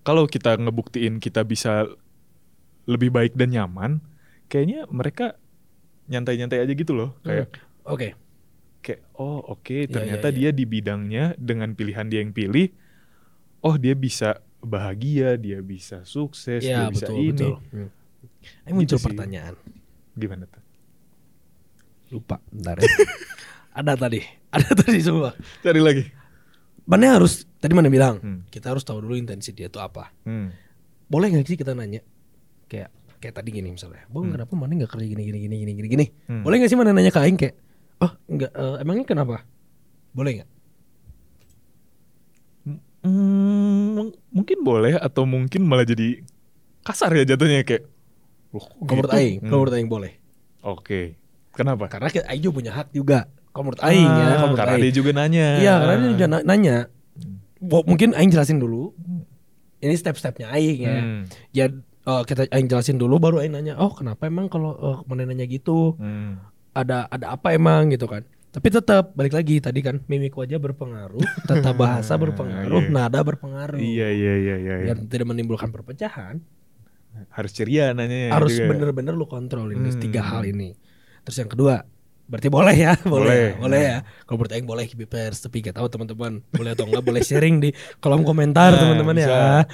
kalau 0.10 0.26
kita 0.26 0.58
ngebuktiin 0.58 1.22
kita 1.22 1.46
bisa 1.46 1.86
lebih 2.90 3.14
baik 3.14 3.38
dan 3.38 3.54
nyaman 3.54 3.92
kayaknya 4.50 4.90
mereka 4.90 5.38
nyantai-nyantai 6.10 6.66
aja 6.66 6.74
gitu 6.74 6.98
loh 6.98 7.14
kayak 7.22 7.54
Oke. 7.86 8.18
kayak 8.82 9.06
oh 9.14 9.38
oke 9.46 9.70
Iya, 9.70 9.86
ternyata 9.86 10.34
iya, 10.34 10.36
dia 10.36 10.50
di 10.50 10.66
bidangnya 10.66 11.38
dengan 11.38 11.78
pilihan 11.78 12.10
dia 12.10 12.26
yang 12.26 12.34
pilih 12.34 12.74
oh 13.62 13.78
dia 13.78 13.94
bisa 13.94 14.42
bahagia 14.60 15.38
dia 15.38 15.62
bisa 15.62 16.02
sukses 16.02 16.66
Iya 16.66 16.90
dia 16.90 16.90
bisa 16.90 17.06
betul 17.06 17.22
ini 17.22 17.30
betul. 17.32 17.54
Hmm. 17.70 17.90
Ini 18.66 18.74
muncul 18.74 18.98
Gitu 18.98 18.98
sih. 18.98 19.06
pertanyaan. 19.06 19.54
gimana 20.18 20.50
tuh 20.50 20.64
Lupa, 22.10 22.42
bentar 22.50 22.74
ya. 22.82 22.90
ada 23.80 23.94
tadi, 23.94 24.26
ada 24.50 24.70
tadi 24.74 24.98
semua. 24.98 25.38
cari 25.62 25.78
lagi 25.78 26.10
Mana 26.90 27.14
harus 27.14 27.46
tadi 27.62 27.78
mana 27.78 27.86
bilang 27.88 28.18
Hmm. 28.18 28.40
kita 28.50 28.74
harus 28.74 28.82
tahu 28.82 28.98
dulu 29.00 29.14
intensi 29.14 29.54
dia 29.54 29.70
itu 29.70 29.78
apa. 29.78 30.10
hmm. 30.26 30.50
Boleh 31.06 31.30
nggak 31.30 31.46
sih 31.46 31.54
kita 31.54 31.74
nanya 31.74 32.02
kayak 32.66 32.90
kayak 33.20 33.34
tadi 33.36 33.50
gini 33.52 33.70
misalnya, 33.70 34.06
bang 34.08 34.26
Hmm. 34.26 34.34
kenapa 34.34 34.54
mana 34.56 34.72
nggak 34.74 34.90
kerja 34.90 35.06
gini 35.06 35.24
gini 35.24 35.40
gini 35.40 35.56
gini 35.60 35.72
gini 35.76 35.88
gini? 35.88 36.06
Hmm. 36.26 36.42
Boleh 36.42 36.56
nggak 36.58 36.70
sih 36.70 36.78
mana 36.78 36.90
nanya 36.90 37.12
ke 37.12 37.20
Aing 37.20 37.38
kayak, 37.38 37.56
oh 38.00 38.12
nggak 38.26 38.52
eh, 38.52 38.76
emangnya 38.82 39.06
kenapa? 39.06 39.46
Boleh 40.12 40.32
nggak? 40.42 40.50
Hmm, 43.00 44.12
mungkin 44.30 44.58
boleh 44.60 45.00
atau 45.00 45.24
mungkin 45.24 45.64
malah 45.64 45.88
jadi 45.88 46.20
kasar 46.84 47.16
ya 47.16 47.24
jatuhnya 47.24 47.64
kayak 47.64 47.88
Loh, 48.50 48.66
menurut 48.82 49.08
gitu? 49.08 49.16
Aing, 49.16 49.36
Hmm. 49.40 49.48
menurut 49.48 49.72
Aing 49.72 49.88
boleh. 49.88 50.12
Oke. 50.60 51.16
Kenapa? 51.54 51.86
Karena 51.88 52.10
Aing 52.28 52.42
juga 52.42 52.56
punya 52.60 52.72
hak 52.74 52.92
juga. 52.92 53.30
Kalau 53.50 53.64
menurut 53.66 53.82
Aing 53.82 54.06
ya, 54.06 54.14
Ah, 54.14 54.30
kalau 54.30 54.48
menurut 54.48 54.60
karena 54.60 54.74
Aing. 54.74 54.84
dia 54.84 54.94
juga 54.94 55.12
nanya. 55.12 55.48
Iya, 55.58 55.74
karena 55.76 55.94
dia 55.96 56.10
juga 56.12 56.28
na- 56.28 56.46
nanya. 56.46 56.76
Bo- 57.60 57.84
Mungkin 57.84 58.10
Aing 58.14 58.30
jelasin 58.30 58.58
dulu. 58.58 58.94
Ini 59.78 59.94
step-stepnya 59.94 60.48
Aing 60.50 60.80
ya. 60.80 60.96
Hmm. 60.96 61.22
Ya 61.52 61.66
eh, 62.02 62.24
kita 62.24 62.48
Aing 62.50 62.68
jelasin 62.68 62.96
dulu 62.96 63.18
baru 63.18 63.40
Aing 63.40 63.52
nanya, 63.52 63.74
"Oh, 63.76 63.90
kenapa 63.90 64.26
emang 64.26 64.48
kalau 64.48 64.74
eh, 64.74 64.98
mana 65.04 65.26
nanya 65.26 65.46
gitu? 65.46 65.96
Hmm. 65.96 66.40
Ada 66.72 67.08
ada 67.08 67.26
apa 67.34 67.52
emang?" 67.52 67.90
gitu 67.90 68.06
kan. 68.06 68.22
Tapi 68.50 68.68
tetap 68.68 69.14
balik 69.14 69.32
lagi 69.32 69.58
tadi 69.58 69.78
kan 69.80 70.02
mimik 70.06 70.34
wajah 70.34 70.58
berpengaruh, 70.58 71.22
tata 71.48 71.70
bahasa 71.72 72.16
berpengaruh, 72.16 72.82
Iya. 72.82 72.90
nada 72.90 73.22
berpengaruh. 73.22 73.78
Iya 73.78 74.08
iya 74.10 74.34
iya 74.36 74.56
iya. 74.58 74.76
iya. 74.80 74.88
Dan 74.90 75.06
tidak 75.06 75.28
menimbulkan 75.28 75.70
perpecahan, 75.70 76.42
Harus 77.30 77.52
ceria 77.52 77.92
nanya 77.92 78.32
harus 78.32 78.56
bener-bener 78.56 79.12
lu 79.12 79.26
kontrol 79.26 79.68
ini 79.68 79.90
Hmm. 79.90 80.00
tiga 80.00 80.22
hal 80.24 80.46
ini. 80.46 80.74
Terus 81.22 81.38
yang 81.38 81.52
kedua, 81.52 81.84
berarti 82.30 82.48
boleh 82.48 82.76
ya, 82.78 82.94
boleh, 83.10 83.26
Boleh. 83.26 83.42
ya, 83.42 83.58
boleh 83.58 83.82
ya. 83.82 83.98
Kalau 84.24 84.38
menurut 84.38 84.54
Aing 84.54 84.70
boleh 84.70 84.86
pers, 85.04 85.42
tapi 85.42 85.66
gak 85.66 85.76
tahu 85.76 85.90
teman-teman 85.90 86.46
boleh 86.54 86.72
atau 86.78 86.86
enggak 86.86 87.02
boleh 87.02 87.22
sharing 87.26 87.58
di 87.58 87.70
kolom 87.98 88.22
komentar 88.22 88.70
Nah, 88.72 88.80
teman-teman 88.80 89.16
ya. 89.18 89.66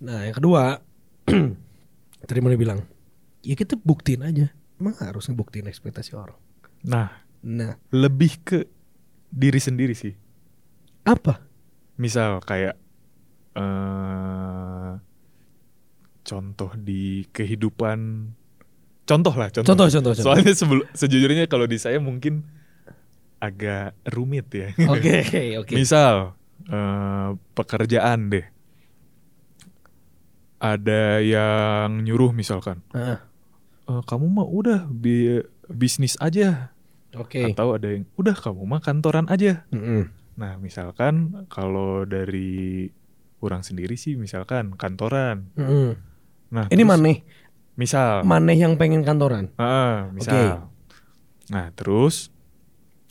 Nah 0.00 0.18
yang 0.24 0.34
kedua, 0.34 0.80
tadi 2.26 2.40
mana 2.40 2.56
bilang, 2.56 2.80
ya 3.44 3.52
kita 3.52 3.76
buktiin 3.76 4.24
aja. 4.24 4.48
Emang 4.80 4.96
harus 4.98 5.28
ngebuktiin 5.28 5.68
ekspektasi 5.68 6.16
orang. 6.16 6.34
Nah, 6.82 7.22
Nah 7.44 7.76
lebih 7.92 8.40
ke 8.42 8.58
diri 9.28 9.60
sendiri 9.60 9.92
sih. 9.92 10.16
apa? 11.02 11.42
Misal 11.94 12.40
kayak 12.40 12.74
eh 13.52 14.92
contoh 16.22 16.70
di 16.78 17.26
kehidupan 17.28 17.98
contoh 19.02 19.34
lah 19.34 19.48
contoh. 19.48 19.68
Contoh, 19.68 19.86
contoh, 19.88 20.12
contoh. 20.12 20.24
Soalnya 20.24 20.52
sebelum 20.52 20.84
sejujurnya 20.92 21.44
kalau 21.46 21.66
di 21.66 21.76
saya 21.76 21.98
mungkin 21.98 22.46
agak 23.38 23.98
rumit 24.08 24.46
ya. 24.50 24.68
Oke 24.86 25.26
oke. 25.60 25.74
Misal 25.74 26.38
eh, 26.66 27.28
pekerjaan 27.52 28.30
deh. 28.30 28.46
Ada 30.62 31.18
yang 31.18 32.06
nyuruh 32.06 32.30
misalkan, 32.30 32.86
Heeh, 32.94 33.18
"Eh, 33.90 34.02
kamu 34.06 34.30
mah 34.30 34.46
udah 34.46 34.86
bi- 34.86 35.42
bisnis 35.66 36.14
aja, 36.22 36.70
Oke. 37.18 37.50
atau 37.50 37.74
ada 37.74 37.90
yang 37.90 38.06
udah 38.14 38.30
kamu 38.32 38.62
mah 38.62 38.78
kantoran 38.78 39.26
aja. 39.26 39.66
Mm-mm. 39.74 40.06
Nah 40.38 40.54
misalkan 40.56 41.44
kalau 41.50 42.06
dari 42.06 42.86
orang 43.42 43.66
sendiri 43.66 43.98
sih 43.98 44.14
misalkan 44.14 44.78
kantoran. 44.78 45.50
Mm-mm. 45.58 45.98
Nah 46.54 46.70
Ini 46.70 46.86
maneh, 46.86 47.26
Misal, 47.72 48.20
maneh 48.22 48.54
yang 48.54 48.76
pengen 48.76 49.00
kantoran. 49.00 49.48
Ah, 49.56 50.08
misal. 50.10 50.68
Nah 51.48 51.72
terus 51.72 52.28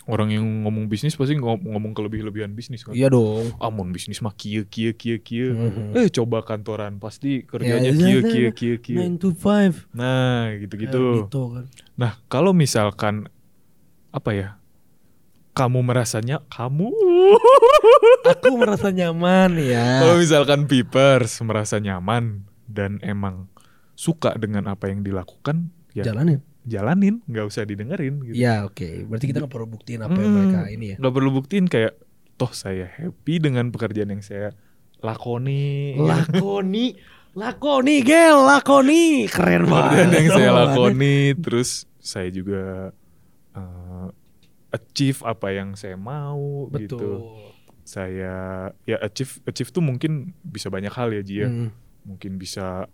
orang 0.04 0.30
yang 0.30 0.45
ngomong 0.63 0.86
bisnis 0.86 1.13
pasti 1.13 1.34
ngom- 1.34 1.62
ngomong 1.63 1.93
kelebih-lebihan 1.93 2.50
bisnis 2.52 2.82
kan. 2.82 2.91
Iya 2.91 3.08
dong. 3.08 3.54
Amun 3.58 3.89
bisnis 3.89 4.17
mah 4.19 4.34
kia 4.34 4.62
kia 4.63 4.91
kia 4.91 5.17
kia. 5.17 5.50
Mhm. 5.50 5.93
Eh 5.93 6.10
coba 6.10 6.41
kantoran 6.41 6.97
pasti 6.97 7.41
kerjanya 7.41 7.89
Ya, 7.89 7.93
kia 7.93 8.10
ya, 8.10 8.21
kia 8.24 8.41
ya. 8.41 8.52
kia 8.52 8.76
kia. 8.78 8.97
Nine 8.97 9.17
to 9.17 9.30
five. 9.32 9.86
Nah 9.91 10.50
Ya, 10.52 10.58
gitu-gitu. 10.60 11.26
gitu 11.26 11.41
kan. 11.52 11.65
Nah 11.95 12.17
kalau 12.28 12.50
misalkan 12.52 13.30
apa 14.10 14.32
ya? 14.32 14.50
Kamu 15.52 15.84
merasanya 15.84 16.39
kamu. 16.47 16.88
Aku 18.32 18.56
merasa 18.56 18.88
nyaman 18.89 19.60
ya. 19.60 20.00
Kalau 20.00 20.15
misalkan 20.15 20.63
Pipers 20.63 21.36
merasa 21.41 21.76
nyaman 21.76 22.47
dan 22.65 22.97
emang 23.02 23.51
suka 23.93 24.34
dengan 24.36 24.65
apa 24.65 24.88
yang 24.88 25.01
dilakukan, 25.01 25.69
ya 25.91 26.04
Jalanin. 26.04 26.39
jalanin, 26.63 27.19
nggak 27.25 27.45
usah 27.45 27.63
didengerin. 27.63 28.21
Gitu. 28.23 28.36
Ya 28.36 28.63
oke. 28.63 29.06
Berarti 29.06 29.25
kita 29.25 29.39
nggak 29.39 29.51
perlu 29.51 29.67
buktiin 29.69 30.01
apa 30.01 30.13
yang 30.13 30.27
Hmm, 30.27 30.38
mereka 30.41 30.62
ini 30.67 30.86
ya. 30.88 30.95
nggak 30.97 31.13
perlu 31.13 31.30
buktiin 31.32 31.65
kayak 31.65 31.93
toh 32.36 32.51
saya 32.51 32.86
happy 32.88 33.38
dengan 33.38 33.69
pekerjaan 33.69 34.10
yang 34.10 34.21
saya 34.21 34.54
lakoni. 34.99 35.97
Lakoni, 35.97 36.93
lakoni, 37.34 37.95
gel, 38.01 38.38
lakoni, 38.41 39.25
keren 39.27 39.65
banget. 39.65 40.08
yang 40.12 40.27
saya 40.32 40.49
lakoni, 40.56 41.17
terus 41.36 41.69
saya 41.97 42.30
juga 42.30 42.93
eh, 43.51 44.08
achieve 44.71 45.19
apa 45.21 45.47
yang 45.49 45.73
saya 45.73 45.95
mau 45.95 46.65
Betul. 46.67 46.82
gitu. 46.82 47.04
Saya 47.82 48.34
ya 48.84 48.97
achieve 48.99 49.41
achieve 49.43 49.69
tuh 49.69 49.82
mungkin 49.82 50.32
bisa 50.39 50.69
banyak 50.69 50.89
hal 50.89 51.12
ya 51.12 51.21
Ji 51.21 51.36
ya. 51.39 51.49
Hmm. 51.49 51.69
Mungkin 52.04 52.38
bisa 52.38 52.86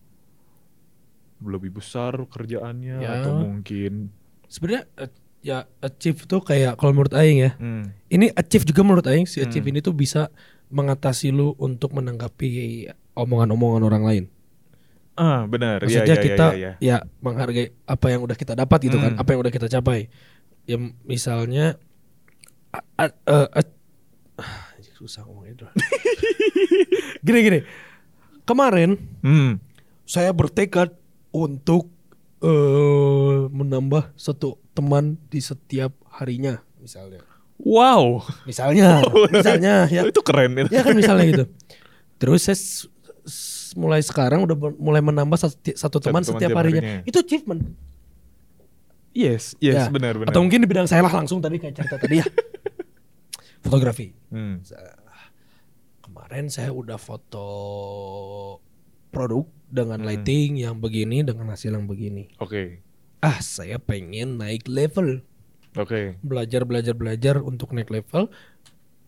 lebih 1.40 1.70
besar 1.74 2.18
kerjaannya 2.18 2.98
Ya. 2.98 3.22
atau 3.22 3.40
mungkin 3.40 4.10
Sebenarnya 4.48 4.88
eh, 4.96 5.12
ya 5.44 5.58
achieve 5.80 6.24
tuh 6.24 6.40
kayak 6.40 6.76
kalau 6.76 6.92
menurut 6.92 7.14
Aing 7.14 7.40
ya. 7.40 7.52
hmm, 7.54 7.84
Ini 8.08 8.32
achieve 8.32 8.64
juga 8.64 8.82
menurut 8.82 9.06
Aing 9.06 9.26
si 9.26 9.40
achieve 9.40 9.64
Hmm. 9.64 9.74
ini 9.74 9.80
tuh 9.82 9.92
bisa 9.92 10.32
mengatasi 10.68 11.30
lu 11.30 11.54
untuk 11.56 11.92
menanggapi 11.92 12.84
omongan-omongan 13.14 13.84
orang 13.84 14.04
lain. 14.04 14.24
Ah, 15.14 15.44
benar. 15.44 15.82
Maksudnya 15.82 16.14
iya, 16.14 16.22
kita 16.22 16.48
iya, 16.54 16.72
iya. 16.80 16.98
ya 17.02 17.08
menghargai 17.20 17.74
apa 17.84 18.06
yang 18.08 18.22
udah 18.22 18.36
kita 18.36 18.54
dapat 18.54 18.80
gitu 18.84 18.98
kan, 18.98 19.14
Hmm. 19.14 19.22
apa 19.22 19.30
yang 19.30 19.42
udah 19.42 19.50
kita 19.52 19.68
capai. 19.68 20.08
Ya 20.64 20.78
misalnya 21.04 21.80
a- 22.70 22.86
a- 23.00 23.18
eh, 23.26 23.48
ah, 23.56 23.68
susah 24.98 25.22
ngomongnya. 25.24 25.54
Dul. 25.58 25.70
gini 27.26 27.40
gini. 27.42 27.60
Kemarin 28.44 28.98
Hmm. 29.22 29.60
saya 30.04 30.32
bertekad 30.32 30.97
untuk 31.32 31.90
eh 32.38 33.40
menambah 33.50 34.14
satu 34.14 34.62
teman 34.72 35.18
di 35.28 35.42
setiap 35.42 35.90
harinya 36.14 36.62
misalnya. 36.78 37.26
Wow. 37.58 38.22
Misalnya, 38.46 39.02
misalnya 39.34 39.90
ya 39.90 40.06
Itu 40.06 40.22
keren 40.22 40.54
itu. 40.54 40.70
ya 40.70 40.86
kan 40.86 40.94
misalnya 40.94 41.26
gitu. 41.26 41.46
Terus 42.22 42.46
saya 42.46 42.58
mulai 43.74 44.02
sekarang 44.02 44.46
udah 44.46 44.54
mulai 44.78 45.02
menambah 45.02 45.38
satu, 45.38 45.58
satu 45.74 45.98
teman 45.98 46.22
teman 46.22 46.38
setiap 46.38 46.50
tiap 46.54 46.60
harinya. 46.62 46.82
harinya. 46.82 47.10
Itu 47.10 47.18
achievement. 47.22 47.62
Yes, 49.18 49.58
yes, 49.58 49.90
Ya. 49.90 49.90
benar 49.90 50.14
benar. 50.14 50.30
Atau 50.30 50.46
mungkin 50.46 50.62
di 50.62 50.70
bidang 50.70 50.86
saya 50.86 51.02
lah 51.02 51.10
langsung 51.10 51.42
tadi 51.42 51.58
kayak 51.58 51.74
cerita 51.74 51.98
tadi 51.98 52.22
ya. 52.22 52.26
Fotografi. 53.66 54.14
Hmm. 54.30 54.62
Kemarin 56.00 56.54
saya 56.54 56.70
udah 56.70 57.02
foto 57.02 57.48
produk 59.10 59.44
dengan 59.68 60.00
Hmm. 60.00 60.08
lighting 60.08 60.58
yang 60.58 60.78
begini 60.78 61.22
dengan 61.22 61.50
hasil 61.50 61.70
yang 61.70 61.86
begini. 61.86 62.32
Oke. 62.38 62.80
Ah, 63.20 63.40
saya 63.40 63.78
pengen 63.78 64.38
naik 64.38 64.66
level. 64.66 65.26
Oke. 65.74 66.16
Belajar 66.22 66.64
belajar 66.64 66.94
belajar 66.94 67.36
untuk 67.40 67.72
naik 67.72 67.90
level. 67.90 68.30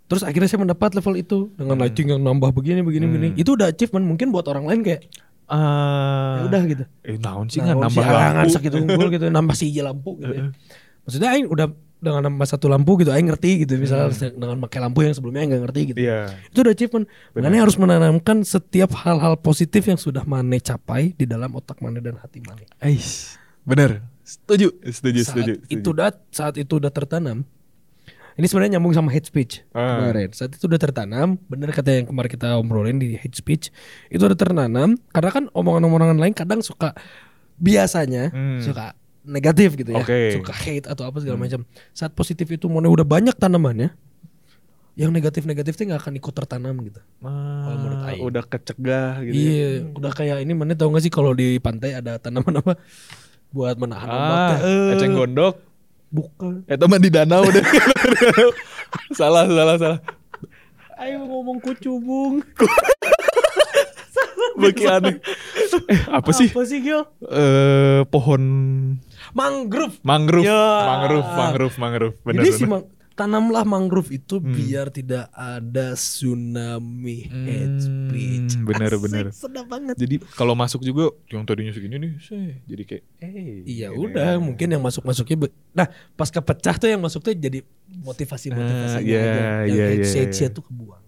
Terus 0.06 0.26
akhirnya 0.26 0.50
saya 0.50 0.62
mendapat 0.62 0.94
level 0.94 1.16
itu 1.16 1.54
dengan 1.54 1.78
Hmm. 1.78 1.84
lighting 1.86 2.08
yang 2.10 2.22
nambah 2.22 2.50
begini 2.52 2.82
begini 2.82 3.06
Hmm. 3.06 3.14
begini. 3.14 3.30
Itu 3.38 3.54
udah 3.54 3.70
achievement 3.70 4.04
mungkin 4.04 4.30
buat 4.30 4.46
orang 4.46 4.66
lain 4.66 4.82
kayak 4.82 5.06
Ah. 5.46 6.42
ya 6.42 6.50
udah 6.50 6.62
gitu. 6.66 6.84
Eh, 7.04 7.18
naon 7.18 7.50
sih 7.50 7.58
Nah, 7.58 7.74
nambah 7.74 7.90
si 7.90 8.00
halangan 8.00 8.46
lampu? 8.46 8.70
unggul 8.76 9.08
gitu, 9.10 9.26
nambah 9.30 9.56
si 9.56 9.66
lampu 9.76 10.12
gitu. 10.18 10.34
ya. 10.34 10.44
Maksudnya 11.06 11.30
aing 11.34 11.48
udah 11.50 11.68
dengan 12.00 12.24
nambah 12.24 12.48
satu 12.48 12.72
lampu 12.72 12.96
gitu 12.98 13.12
aing 13.12 13.28
ngerti 13.28 13.68
gitu 13.68 13.76
misalnya 13.76 14.08
dengan 14.32 14.56
pakai 14.64 14.80
lampu 14.80 15.04
yang 15.04 15.12
sebelumnya 15.12 15.44
aing 15.44 15.52
nggak 15.52 15.64
ngerti 15.68 15.82
gitu. 15.92 16.00
Hmm. 16.00 16.08
Iya. 16.08 16.20
Itu 16.48 16.58
udah 16.64 16.74
achievement. 16.74 17.06
Mana 17.36 17.56
harus 17.60 17.76
menanamkan 17.76 18.38
setiap 18.42 18.96
hal-hal 19.04 19.36
positif 19.36 19.84
yang 19.84 20.00
sudah 20.00 20.24
Mane 20.24 20.58
capai 20.60 21.12
di 21.14 21.28
dalam 21.28 21.52
otak 21.52 21.84
Mane 21.84 22.00
dan 22.00 22.16
hati 22.16 22.40
Mane. 22.40 22.64
Ais. 22.80 23.36
Bener. 23.68 24.00
Setuju. 24.24 24.80
Setuju. 24.82 25.20
Saat 25.22 25.30
setuju. 25.36 25.54
itu 25.68 25.88
udah 25.92 26.10
saat 26.32 26.56
itu 26.56 26.74
udah 26.80 26.90
tertanam. 26.90 27.44
Ini 28.40 28.48
sebenarnya 28.48 28.80
nyambung 28.80 28.96
sama 28.96 29.12
hate 29.12 29.28
speech 29.28 29.68
Ah. 29.76 30.00
kemarin. 30.00 30.32
Saat 30.32 30.56
itu 30.56 30.64
udah 30.64 30.80
tertanam, 30.80 31.36
bener 31.52 31.76
kata 31.76 31.92
yang 31.92 32.08
kemarin 32.08 32.32
kita 32.32 32.56
obrolin 32.56 32.96
di 32.96 33.20
hate 33.20 33.36
speech, 33.36 33.68
itu 34.08 34.24
udah 34.24 34.40
tertanam 34.40 34.96
karena 35.12 35.30
kan 35.36 35.44
omongan-omongan 35.52 36.16
lain 36.16 36.32
kadang 36.32 36.64
suka 36.64 36.96
biasanya 37.60 38.32
Hmm. 38.32 38.64
suka 38.64 38.96
negatif 39.30 39.78
gitu 39.78 39.94
ya, 39.94 40.02
Oke. 40.02 40.34
suka 40.34 40.52
hate 40.52 40.89
atau 40.89 41.06
apa 41.06 41.22
segala 41.22 41.38
macam. 41.38 41.62
Saat 41.94 42.12
positif 42.12 42.50
itu 42.50 42.65
mau 42.65 42.82
udah 42.82 43.06
banyak 43.06 43.34
tanamannya, 43.34 43.94
yang 44.98 45.13
negatif-negatif 45.13 45.78
tuh 45.78 45.88
nggak 45.88 46.02
akan 46.02 46.13
ikut 46.18 46.34
tertanam 46.34 46.76
gitu. 46.84 47.00
Ah, 47.22 47.72
menurut 47.72 48.00
Aing. 48.04 48.20
udah 48.20 48.44
kecegah 48.44 49.24
gitu. 49.24 49.32
ya. 49.32 49.39
Iya, 49.39 49.70
udah 49.96 50.12
kayak 50.12 50.38
ini 50.44 50.52
mana 50.52 50.76
tau 50.76 50.92
gak 50.92 51.06
sih 51.06 51.13
kalau 51.13 51.32
di 51.32 51.56
pantai 51.56 51.96
ada 51.96 52.20
tanaman 52.20 52.60
apa 52.60 52.76
buat 53.50 53.80
menahan 53.80 54.06
ombak 54.06 54.36
Ah, 54.36 54.50
teh. 54.52 54.60
Eh, 54.68 54.94
eceng 54.98 55.13
gondok. 55.15 55.56
Bukan. 56.10 56.65
Eh 56.68 56.76
teman 56.76 57.00
di 57.00 57.08
danau 57.08 57.46
deh. 57.48 57.63
salah, 59.20 59.46
salah, 59.46 59.78
salah. 59.78 60.00
Ayo 61.00 61.24
ngomong 61.24 61.63
kucubung. 61.63 62.44
Bagi 64.62 64.84
aneh. 64.86 65.16
Eh, 65.90 66.02
apa 66.10 66.30
sih? 66.32 66.50
Apa 66.50 66.62
sih 66.64 66.80
Gil? 66.80 67.02
Eh, 67.26 68.02
pohon 68.08 68.44
Mangrove. 69.32 70.02
mangrove, 70.02 70.46
Ya. 70.46 70.64
mangrove, 70.86 71.30
mangrove, 71.30 71.76
mangrove. 71.78 72.16
Benar, 72.24 72.42
Jadi 72.42 72.50
si 72.52 72.64
benar. 72.64 72.72
mang- 72.82 72.90
tanamlah 73.20 73.68
mangrove 73.68 74.16
itu 74.16 74.40
Hmm. 74.40 74.48
biar 74.48 74.88
tidak 74.90 75.28
ada 75.30 75.92
tsunami 75.92 77.28
Hmm, 77.28 77.44
hate 77.44 77.78
speech. 77.84 78.52
bener, 78.64 78.92
Asik, 78.96 79.04
bener. 79.04 79.26
Sedap 79.36 79.68
banget. 79.68 80.00
Jadi 80.00 80.24
kalau 80.34 80.56
masuk 80.56 80.80
juga 80.82 81.12
yang 81.28 81.44
tadinya 81.44 81.76
segini 81.76 82.00
nih, 82.00 82.14
seh, 82.24 82.64
jadi 82.64 82.84
kayak 82.88 83.04
eh 83.20 83.68
Iya 83.68 83.92
udah 83.92 84.40
mungkin 84.40 84.72
yang 84.72 84.80
masuk 84.80 85.04
masuknya 85.04 85.52
nah 85.76 85.92
pas 86.16 86.32
kepecah 86.32 86.80
tuh 86.80 86.88
yang 86.88 87.04
masuk 87.04 87.20
tuh 87.20 87.36
jadi 87.36 87.60
motivasi 87.92 88.56
motivasi 88.56 88.98
Ah, 88.98 89.04
iya, 89.04 89.20
aja 89.20 89.42
yang 89.68 89.78
iya, 89.78 89.86
hate 89.92 90.00
iya, 90.00 90.08
speech 90.08 90.38
iya. 90.40 90.48
tuh 90.50 90.64
kebuang 90.64 91.04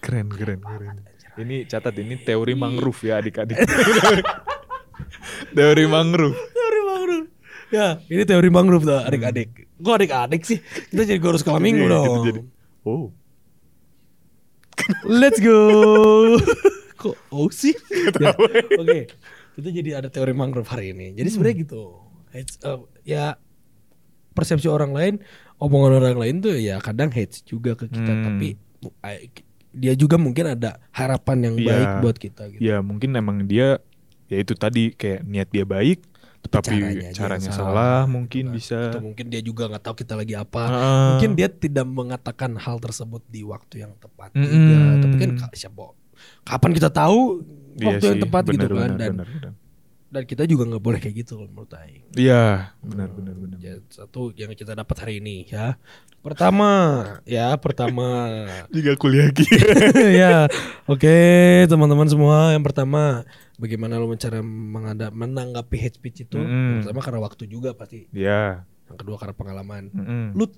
keren, 0.00 0.26
keren, 0.32 0.60
keren. 0.64 0.96
Ini 1.36 1.64
catat 1.64 1.94
ini 1.96 2.18
teori 2.18 2.54
mangrove 2.54 3.00
ya 3.02 3.18
adik-adik. 3.18 3.58
teori 5.56 5.84
mangrove. 5.86 6.36
teori 6.50 6.80
mangrove 6.84 7.28
ya 7.70 8.02
ini 8.06 8.22
teori 8.26 8.50
mangrove 8.50 8.82
tuh 8.82 8.98
adik-adik 8.98 9.70
kok 9.78 9.94
adik-adik 9.94 10.42
sih 10.42 10.58
kita 10.90 11.06
jadi 11.06 11.22
gurus 11.22 11.42
kala 11.42 11.58
minggu 11.58 11.86
dong 11.86 12.02
gitu 12.02 12.20
jadi. 12.26 12.40
Oh, 12.82 13.14
Let's 15.06 15.38
go. 15.38 15.60
Kok 16.96 17.14
oh 17.30 17.48
sih? 17.52 17.76
Ya, 18.16 18.32
Oke. 18.80 19.12
Kita 19.52 19.68
jadi 19.68 20.00
ada 20.00 20.08
teori 20.08 20.32
mangrove 20.32 20.66
hari 20.66 20.92
ini. 20.92 21.12
Jadi 21.12 21.28
sebenarnya 21.28 21.56
gitu. 21.62 22.00
Hates, 22.32 22.56
uh, 22.64 22.88
ya 23.04 23.36
persepsi 24.32 24.66
orang 24.66 24.96
lain, 24.96 25.14
omongan 25.60 26.00
orang 26.00 26.16
lain 26.16 26.34
tuh 26.40 26.56
ya 26.56 26.80
kadang 26.80 27.12
hates 27.12 27.44
juga 27.44 27.76
ke 27.76 27.92
kita, 27.92 28.08
Hmm. 28.08 28.24
tapi 28.24 28.56
dia 29.70 29.94
juga 29.94 30.16
mungkin 30.16 30.50
ada 30.50 30.82
harapan 30.90 31.38
yang 31.46 31.54
Iya. 31.56 31.66
baik 31.66 31.88
buat 32.00 32.16
kita 32.16 32.42
gitu. 32.48 32.60
ya 32.60 32.76
mungkin 32.80 33.10
emang 33.12 33.44
dia 33.44 33.78
ya 34.26 34.36
itu 34.36 34.52
tadi 34.52 34.90
kayak 34.92 35.22
niat 35.22 35.48
dia 35.48 35.62
baik, 35.62 36.06
tapi 36.40 36.78
caranya, 37.12 37.50
yang 37.50 37.52
salah, 37.52 38.06
mungkin 38.06 38.44
gitu 38.46 38.50
kan. 38.50 38.56
bisa. 38.56 38.78
Atau 38.90 39.02
mungkin 39.02 39.26
dia 39.26 39.40
juga 39.40 39.66
nggak 39.66 39.82
tahu 39.82 39.94
kita 39.98 40.14
lagi 40.14 40.34
apa. 40.34 40.62
Ah. 40.64 41.08
Mungkin 41.12 41.30
dia 41.34 41.48
tidak 41.48 41.84
mengatakan 41.84 42.54
hal 42.54 42.78
tersebut 42.78 43.22
di 43.26 43.42
waktu 43.42 43.82
yang 43.82 43.92
tepat 43.98 44.30
Mm-mm. 44.32 44.46
juga. 44.46 44.74
Tapi 45.00 45.14
kan 45.16 45.30
ka- 45.36 45.52
siapa 45.52 45.82
kapan 46.42 46.70
kita 46.72 46.88
tahu 46.88 47.42
Iya 47.74 47.86
waktu 47.86 48.04
yang 48.06 48.16
sih, 48.16 48.22
tepat 48.22 48.42
gitu 48.44 48.54
benar, 48.56 48.70
kan 48.70 48.76
benar, 48.76 48.98
dan 48.98 49.10
benar, 49.14 49.26
benar. 49.28 49.52
Dan 50.10 50.26
kita 50.26 50.42
juga 50.42 50.66
nggak 50.66 50.82
boleh 50.82 50.98
kayak 50.98 51.22
gitu 51.22 51.38
kalau 51.38 51.48
menurut 51.54 51.70
Aing. 51.78 52.02
Iya, 52.18 52.74
benar, 52.82 53.08
benar, 53.14 53.34
benar. 53.38 53.58
Ya, 53.62 53.78
satu 53.86 54.34
yang 54.34 54.50
kita 54.58 54.74
dapat 54.74 54.96
hari 54.98 55.22
ini 55.22 55.46
ya. 55.46 55.78
Pertama, 56.20 56.70
ya 57.24 57.54
pertama. 57.56 58.34
Juga 58.74 58.98
kuliah 58.98 59.30
lagi. 59.30 59.46
ya, 60.20 60.50
oke 60.90 61.16
teman-teman 61.70 62.10
semua. 62.10 62.50
Yang 62.52 62.64
pertama, 62.74 63.22
bagaimana 63.56 64.02
lo 64.02 64.10
cara 64.18 64.42
menghadap 64.42 65.14
menanggapi 65.14 65.76
hate 65.78 65.96
speech 65.96 66.26
itu? 66.26 66.36
Mm. 66.36 66.82
Pertama 66.84 67.00
karena 67.00 67.20
waktu 67.22 67.42
juga 67.46 67.70
pasti. 67.72 68.10
Iya. 68.10 68.66
Yang 68.90 68.98
kedua 69.06 69.16
karena 69.16 69.34
pengalaman. 69.38 69.94
Mm-mm. 69.94 70.26
Lu 70.34 70.50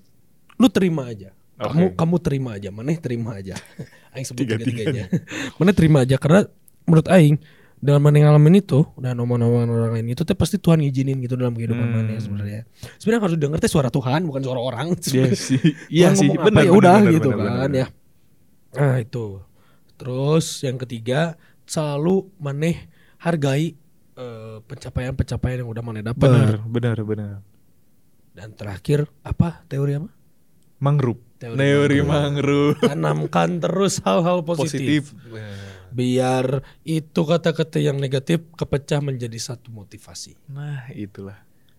lu 0.57 0.67
terima 0.73 1.12
aja. 1.12 1.37
Kamu 1.61 1.93
Oke. 1.93 1.97
kamu 2.01 2.17
terima 2.25 2.51
aja. 2.57 2.69
Maneh 2.73 2.97
terima 2.97 3.37
aja. 3.37 3.55
Aing 4.17 4.25
sebut 4.25 4.49
Tiga-tiganya. 4.49 5.12
tiga-tiganya. 5.12 5.55
Maneh 5.61 5.75
terima 5.77 5.99
aja 6.03 6.17
karena 6.17 6.49
menurut 6.88 7.07
aing 7.07 7.38
dengan 7.83 7.99
maneh 7.99 8.23
ngalamin 8.23 8.62
itu 8.62 8.87
dan 8.95 9.18
omongan-omongan 9.18 9.68
orang 9.68 9.90
lain 9.99 10.14
itu 10.14 10.23
teh 10.23 10.38
pasti 10.38 10.55
Tuhan 10.55 10.79
ngizinin 10.79 11.18
gitu 11.18 11.35
dalam 11.35 11.51
kehidupan 11.51 11.83
Hmm. 11.83 11.95
maneh 11.99 12.16
sebenarnya. 12.23 12.62
Sebenarnya 13.03 13.23
harus 13.27 13.37
denger 13.42 13.59
teh 13.59 13.66
suara 13.66 13.90
Tuhan 13.90 14.23
bukan 14.23 14.38
suara 14.40 14.62
orang. 14.62 14.95
Iya 15.03 15.35
sih. 15.35 15.59
Iya 15.90 16.14
sih, 16.14 16.31
benar 16.31 16.62
ya 16.62 16.71
udah 16.71 16.97
gitu 17.11 17.29
benar, 17.35 17.42
kan 17.42 17.71
benar. 17.75 17.75
ya. 17.75 17.87
Nah, 18.73 18.97
itu. 19.03 19.27
Terus 19.99 20.62
yang 20.62 20.79
ketiga, 20.79 21.35
selalu 21.66 22.31
maneh 22.38 22.87
hargai 23.18 23.75
eh, 24.12 24.57
pencapaian-pencapaian 24.62 25.66
yang 25.66 25.71
udah 25.73 25.83
maneh 25.83 26.07
dapat. 26.07 26.23
Benar, 26.23 26.62
benar, 26.64 26.97
benar. 27.03 27.35
Dan 28.31 28.55
terakhir 28.55 29.11
apa 29.21 29.66
teori 29.66 29.99
apa? 29.99 30.09
Mangrove. 30.79 31.21
Teori 31.37 31.59
Teori 31.59 31.99
mangrove. 32.07 32.79
Tanamkan 32.79 33.59
terus 33.59 33.99
hal-hal 34.01 34.47
positif. 34.47 35.11
Positif. 35.18 35.33
Biar 35.93 36.65
itu 36.83 37.21
kata-kata 37.23 37.77
yang 37.77 37.97
negatif 37.97 38.43
kepecah 38.53 38.99
menjadi 38.99 39.37
satu 39.37 39.69
motivasi. 39.69 40.35
Nah, 40.49 40.89
itulah 40.91 41.37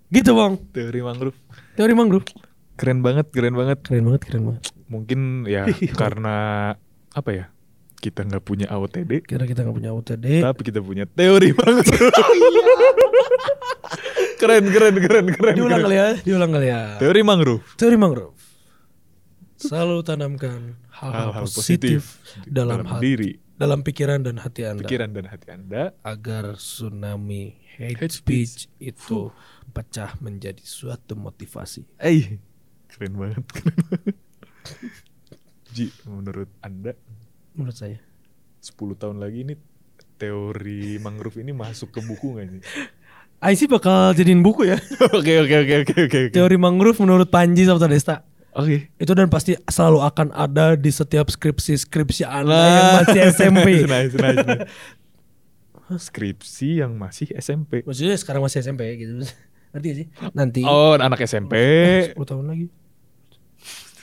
Gitu 0.07 0.29
bang. 0.31 0.53
teori 0.69 1.01
mangrove. 1.01 1.35
Teori 1.73 1.91
mangrove. 1.91 2.25
Keren 2.73 3.01
banget, 3.01 3.25
keren 3.33 3.53
banget. 3.53 3.77
Keren 3.81 4.05
banget, 4.05 4.21
keren 4.21 4.41
banget. 4.45 4.63
Mungkin 4.85 5.19
ya 5.45 5.65
karena 6.01 6.35
apa 7.09 7.29
ya? 7.33 7.45
Kita 7.97 8.21
nggak 8.21 8.43
punya 8.43 8.67
AOTD, 8.67 9.23
Kira 9.23 9.47
kita 9.47 9.63
nggak 9.63 9.77
punya 9.79 9.91
OTD. 9.95 10.43
tapi 10.43 10.61
kita 10.61 10.83
punya 10.83 11.07
teori 11.07 11.55
mangrove. 11.55 11.87
keren, 14.41 14.63
keren, 14.69 14.95
keren, 14.99 15.25
keren. 15.31 15.55
Diulang 15.55 15.79
keren. 15.79 15.85
kali 15.87 15.95
ya, 15.95 16.07
diulang 16.21 16.51
kali 16.51 16.67
ya. 16.67 16.81
Teori 16.99 17.21
mangrove. 17.23 17.63
Teori 17.79 17.95
mangrove. 17.95 18.35
Selalu 19.55 20.03
tanamkan 20.03 20.75
hal-hal 20.91 21.31
Hal-hal 21.31 21.47
positif, 21.47 22.19
positif 22.19 22.43
dalam, 22.51 22.83
dalam 22.83 22.87
hati, 22.91 23.03
diri, 23.07 23.31
dalam 23.57 23.85
pikiran 23.85 24.25
dan 24.25 24.41
hati 24.41 24.65
Anda 24.65 24.85
pikiran 24.85 25.09
dan 25.13 25.25
hati 25.29 25.47
Anda. 25.53 25.93
agar 26.01 26.57
tsunami 26.57 27.57
hate, 27.77 28.09
Hate 28.09 28.13
speech 28.13 28.67
itu 28.81 29.29
pecah 29.73 30.13
menjadi 30.21 30.61
suatu 30.61 31.13
motivasi. 31.17 31.85
Eh, 32.01 32.37
keren 32.89 33.17
banget, 33.17 33.45
keren 33.49 33.77
banget. 33.89 34.15
Ji, 35.73 35.89
menurut 36.05 36.49
Anda 36.61 36.93
Menurut 37.53 37.77
saya. 37.77 38.01
10 38.65 38.97
tahun 38.97 39.21
lagi 39.21 39.45
ini 39.45 39.53
teori 40.17 40.97
mangrove 40.97 41.37
ini 41.43 41.53
masuk 41.53 41.93
ke 41.93 41.99
buku 42.01 42.39
gak 42.41 42.47
sih? 42.49 42.61
Sih 43.59 43.67
bakal 43.67 44.15
jadiin 44.15 44.39
buku 44.39 44.71
ya. 44.71 44.79
Oke 45.19 45.35
oke 45.43 45.55
oke 45.67 45.75
oke 45.83 45.95
oke. 46.07 46.17
oke. 46.31 46.31
Teori 46.31 46.55
mangrove 46.55 46.95
menurut 47.03 47.27
Panji 47.27 47.67
Sabta 47.67 47.91
Desta. 47.91 48.23
Oke. 48.53 48.93
Itu 48.95 49.11
dan 49.13 49.27
pasti 49.27 49.57
selalu 49.65 49.99
akan 49.99 50.27
ada 50.29 50.73
di 50.73 50.89
setiap 50.89 51.27
skripsi-skripsi 51.27 52.21
Anda 52.23 52.49
Nah. 52.49 52.69
yang 52.69 52.89
masih 53.01 53.21
SMP. 53.29 53.67
nice, 53.89 54.13
nice, 54.13 54.45
nice. 54.45 54.65
Skripsi 56.09 56.79
yang 56.79 56.95
masih 56.95 57.29
SMP. 57.33 57.81
Maksudnya 57.83 58.15
sekarang 58.15 58.41
masih 58.41 58.61
SMP 58.61 58.81
gitu. 58.97 59.25
Gak 59.73 59.81
sih? 59.83 60.07
Nanti 60.31 60.61
Oh, 60.61 60.93
anak 60.93 61.21
SMP. 61.21 61.53
10 62.13 62.17
tahun 62.23 62.45
lagi. 62.45 62.65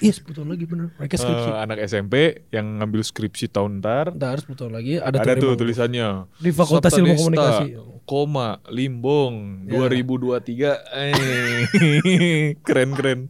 Iya 0.00 0.12
10 0.16 0.32
tahun 0.32 0.48
lagi 0.48 0.64
bener. 0.64 0.86
Mereka 0.96 1.14
skripsi. 1.14 1.48
eh, 1.50 1.58
anak 1.60 1.78
SMP 1.84 2.14
yang 2.48 2.80
ngambil 2.80 3.04
skripsi 3.04 3.52
tahun 3.52 3.78
ntar. 3.78 4.16
Ntar 4.16 4.40
10 4.40 4.56
tahun 4.56 4.72
lagi 4.72 4.96
ada, 4.96 5.20
Ada, 5.20 5.36
tuh 5.36 5.54
tulisannya. 5.54 6.24
Di 6.40 6.50
Fakultas 6.50 6.96
Ilmu 6.96 7.14
Komunikasi. 7.14 7.66
Koma, 8.02 8.58
Limbong, 8.66 9.68
Ya. 9.68 9.86
2023. 9.86 10.72
Eh. 10.90 12.54
keren 12.66 12.90
keren. 12.96 13.20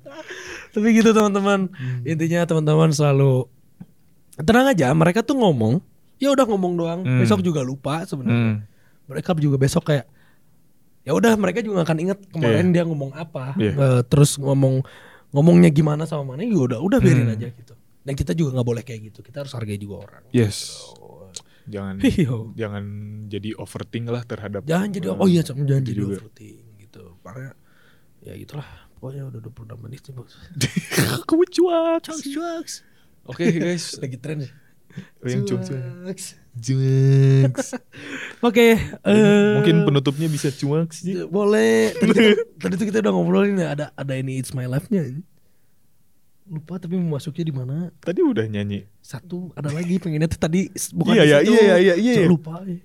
Tapi 0.71 0.87
gitu 0.93 1.11
teman-teman. 1.11 1.67
Hmm. 1.69 2.01
Intinya 2.05 2.45
teman-teman 2.45 2.91
selalu 2.91 3.47
tenang 4.37 4.67
aja. 4.69 4.91
Mereka 4.91 5.21
tuh 5.21 5.35
ngomong, 5.35 5.83
ya 6.17 6.31
udah 6.31 6.47
ngomong 6.47 6.73
doang. 6.75 7.01
Hmm. 7.03 7.19
Besok 7.19 7.41
juga 7.41 7.61
lupa 7.61 8.03
sebenarnya. 8.05 8.37
Hmm. 8.37 8.57
Mereka 9.07 9.35
juga 9.37 9.57
besok 9.57 9.91
kayak 9.91 10.07
ya 11.01 11.17
udah 11.17 11.33
mereka 11.35 11.65
juga 11.65 11.83
akan 11.83 11.97
inget 11.99 12.19
kemarin 12.31 12.71
dia 12.71 12.85
ngomong 12.85 13.11
apa. 13.13 13.57
Iya. 13.57 13.73
Eh, 13.75 14.01
terus 14.07 14.37
ngomong 14.37 14.85
ngomongnya 15.31 15.71
gimana 15.71 16.05
sama 16.05 16.35
mana 16.35 16.43
ya 16.43 16.55
udah 16.55 16.79
udah 16.79 16.99
biarin 16.99 17.27
Hmm. 17.27 17.35
aja 17.35 17.49
gitu. 17.51 17.75
Dan 18.01 18.15
kita 18.15 18.33
juga 18.33 18.55
nggak 18.55 18.69
boleh 18.69 18.83
kayak 18.83 19.11
gitu. 19.11 19.21
Kita 19.21 19.43
harus 19.43 19.53
hargai 19.53 19.77
juga 19.77 20.07
orang. 20.07 20.23
Yes. 20.31 20.79
Jangan 21.67 22.03
Hiyo. 22.03 22.51
jangan 22.61 22.85
jadi 23.27 23.55
overthink 23.55 24.11
lah 24.11 24.23
terhadap 24.23 24.67
Jangan 24.67 24.89
jadi 24.91 25.07
oh 25.11 25.29
iya 25.29 25.43
jangan 25.43 25.65
jangan 25.67 25.83
Itu 25.83 25.91
jadi 25.91 26.01
juga. 26.01 26.17
overthink 26.19 26.59
gitu. 26.81 27.05
Makanya 27.23 27.53
ya 28.21 28.33
gitulah. 28.37 28.69
Pokoknya 29.01 29.25
udah 29.27 29.41
26 29.41 29.81
menit 29.81 30.01
sih 30.05 30.13
bos. 30.13 30.37
Kamu 31.29 31.45
cuak. 31.49 32.05
Cuaks, 32.05 32.23
cuaks. 32.27 32.73
Oke 33.25 33.45
guys. 33.51 33.85
Lagi 34.03 34.17
tren 34.17 34.45
ya. 34.45 34.51
Oh, 35.19 35.27
yang 35.27 35.43
cuak. 35.45 35.65
Cuaks. 35.65 36.25
Cuaks. 36.53 37.67
Oke, 38.47 38.77
eh, 38.77 39.53
Mungkin 39.57 39.85
penutupnya 39.85 40.27
bisa 40.27 40.51
cuak 40.51 40.93
sih. 40.93 41.25
boleh. 41.25 41.95
Tadi, 41.95 42.13
kita- 42.13 42.45
tadi 42.59 42.75
tuh 42.75 42.87
kita 42.87 42.99
udah 43.01 43.13
ngobrolin 43.13 43.57
ya 43.57 43.69
ada 43.73 43.87
ada 43.95 44.13
ini 44.13 44.37
It's 44.37 44.53
My 44.53 44.67
Life-nya. 44.67 45.09
Lupa 46.45 46.77
tapi 46.77 46.99
mau 46.99 47.15
masuknya 47.15 47.47
di 47.47 47.55
mana? 47.55 47.77
Tadi 47.97 48.21
udah 48.21 48.43
nyanyi. 48.45 48.83
Satu 48.99 49.55
ada 49.55 49.71
lagi 49.71 49.97
pengennya 49.97 50.27
tuh 50.27 50.41
tadi 50.43 50.67
bukan 50.91 51.15
Iya, 51.15 51.23
di 51.23 51.25
iya, 51.25 51.39
situ. 51.39 51.53
iya, 51.55 51.75
iya, 51.79 51.95
iya. 51.95 52.13
Cuma 52.19 52.27
lupa. 52.29 52.55
ya. 52.67 52.77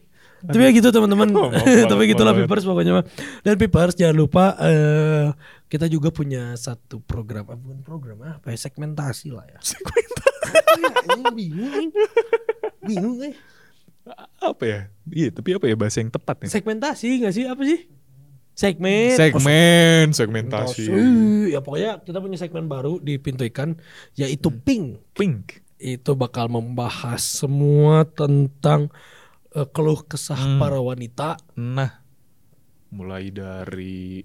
Tapi 0.46 0.62
ya 0.62 0.72
gitu 0.74 0.90
teman-teman. 0.94 1.30
Oh, 1.34 1.50
tapi 1.92 2.04
gitulah. 2.10 2.34
Pipers 2.34 2.66
pokoknya 2.66 3.02
mah. 3.02 3.06
Dan 3.42 3.56
Pipers 3.58 3.96
jangan 3.98 4.16
lupa 4.16 4.56
eh 4.62 5.30
kita 5.66 5.90
juga 5.90 6.14
punya 6.14 6.54
satu 6.56 7.02
program, 7.02 7.50
ah, 7.50 7.58
bukan 7.58 7.82
program 7.82 8.22
apa 8.22 8.54
ya 8.54 8.58
segmentasi 8.58 9.34
lah 9.34 9.46
ya. 9.50 9.60
Segmentasi. 9.76 11.34
bingung. 11.34 11.90
Bingung 12.86 13.18
eh. 13.26 13.34
Apa 14.38 14.64
ya? 14.64 14.80
Iya, 15.10 15.34
tapi 15.34 15.58
apa 15.58 15.66
ya 15.66 15.74
bahasa 15.74 15.98
yang 15.98 16.14
tepat 16.14 16.46
ya? 16.46 16.50
Segmentasi 16.54 17.26
gak 17.26 17.34
sih? 17.34 17.46
Apa 17.50 17.66
sih? 17.66 17.90
Segmen. 18.56 19.12
Segmen, 19.18 20.06
segmentasi. 20.16 20.88
Segmentasi. 20.88 21.52
Ya 21.52 21.60
pokoknya 21.60 21.92
kita 22.06 22.18
punya 22.24 22.38
segmen 22.40 22.72
baru 22.72 23.04
di 23.04 23.20
Pintu 23.20 23.44
Ikan 23.44 23.76
yaitu 24.16 24.48
Hmm. 24.48 24.62
Pink. 24.64 24.86
Pink. 25.12 25.44
Itu 25.76 26.16
bakal 26.16 26.48
membahas 26.48 27.20
semua 27.20 28.08
tentang 28.08 28.88
eh, 29.56 29.68
keluh 29.70 30.02
kesah 30.02 30.36
Hmm. 30.38 30.60
para 30.60 30.78
wanita. 30.78 31.40
Nah, 31.56 32.04
mulai 32.90 33.28
dari 33.28 34.24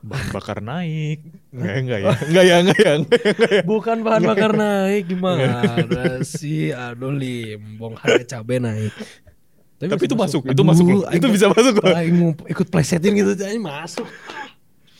bahan 0.00 0.28
bakar 0.30 0.58
naik. 0.60 1.20
Enggak, 1.50 1.74
enggak 1.78 1.98
ya. 1.98 2.12
Enggak 2.22 2.44
ya, 2.44 2.56
enggak 2.58 2.78
ya. 2.78 2.92
Enggak 2.94 3.20
ya, 3.20 3.30
enggak 3.30 3.50
ya. 3.52 3.62
Bukan 3.64 3.98
bahan 4.00 4.22
bakar 4.22 4.52
naik 4.54 5.02
gimana 5.06 5.48
sih? 6.22 6.72
Aduh 6.72 7.10
limbong 7.10 7.96
harga 7.96 8.38
cabai 8.38 8.58
naik. 8.58 8.94
Tapi 9.76 9.88
masih 9.90 10.04
itu 10.04 10.14
masuk, 10.14 10.42
itu 10.44 10.60
masuk 10.62 10.84
loh. 10.86 11.02
aing 11.04 11.16
Itu 11.16 11.26
bisa 11.28 11.48
masuk 11.48 11.74
loh. 11.80 11.96
ikut 12.46 12.66
plesetin 12.68 13.12
gitu 13.12 13.32
aja 13.32 13.48
masuk. 13.56 14.04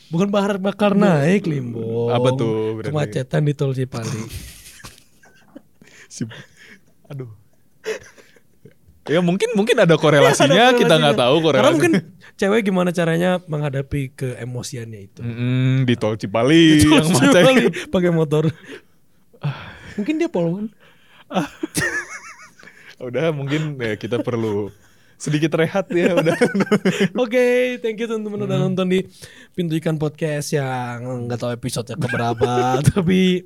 Bukan 0.09 0.27
bahan 0.27 0.57
bakar 0.59 0.91
naik 0.91 1.45
limbong. 1.45 2.09
Apa 2.09 2.33
tuh 2.33 2.53
berarti? 2.75 2.89
Kemacetan 2.89 3.41
di 3.45 3.53
tol 3.53 3.71
Cipali. 3.71 4.09
Si- 6.11 6.27
Aduh. 7.07 7.31
Ya 9.09 9.17
mungkin 9.17 9.49
mungkin 9.57 9.81
ada 9.81 9.97
korelasinya, 9.97 10.69
Ada 10.71 10.77
kita 10.77 10.93
nggak 10.93 11.15
korelasinya. 11.17 11.23
tahu 11.25 11.35
korelasi. 11.41 11.57
Karena 11.57 11.73
mungkin 11.73 11.93
cewek 12.37 12.61
gimana 12.61 12.89
caranya 12.91 13.31
menghadapi 13.43 14.01
keemosiannya 14.13 14.99
itu. 15.01 15.21
Mm, 15.25 15.89
di 15.89 15.93
tol 15.97 16.13
Cipali 16.15 16.85
yang 16.85 17.09
Cipali 17.09 17.65
macet. 17.65 17.89
pakai 17.93 18.11
motor. 18.11 18.43
mungkin 19.97 20.15
dia 20.15 20.29
polwan. 20.29 20.69
Udah 23.01 23.33
mungkin 23.33 23.81
ya 23.81 23.97
kita 23.97 24.21
perlu 24.21 24.69
sedikit 25.17 25.53
rehat 25.53 25.89
ya 25.89 26.13
udah. 26.13 26.33
Oke, 27.15 27.77
thank 27.77 27.97
you 27.97 28.05
teman-teman 28.05 28.41
Hmm. 28.41 28.47
udah 28.47 28.57
nonton 28.59 28.85
di 28.85 28.99
Pintu 29.53 29.73
Ikan 29.73 29.97
Podcast 29.97 30.53
yang 30.53 31.25
nggak 31.25 31.37
tahu 31.37 31.51
episode 31.51 31.93
keberapa, 31.93 32.77
tapi 32.85 33.45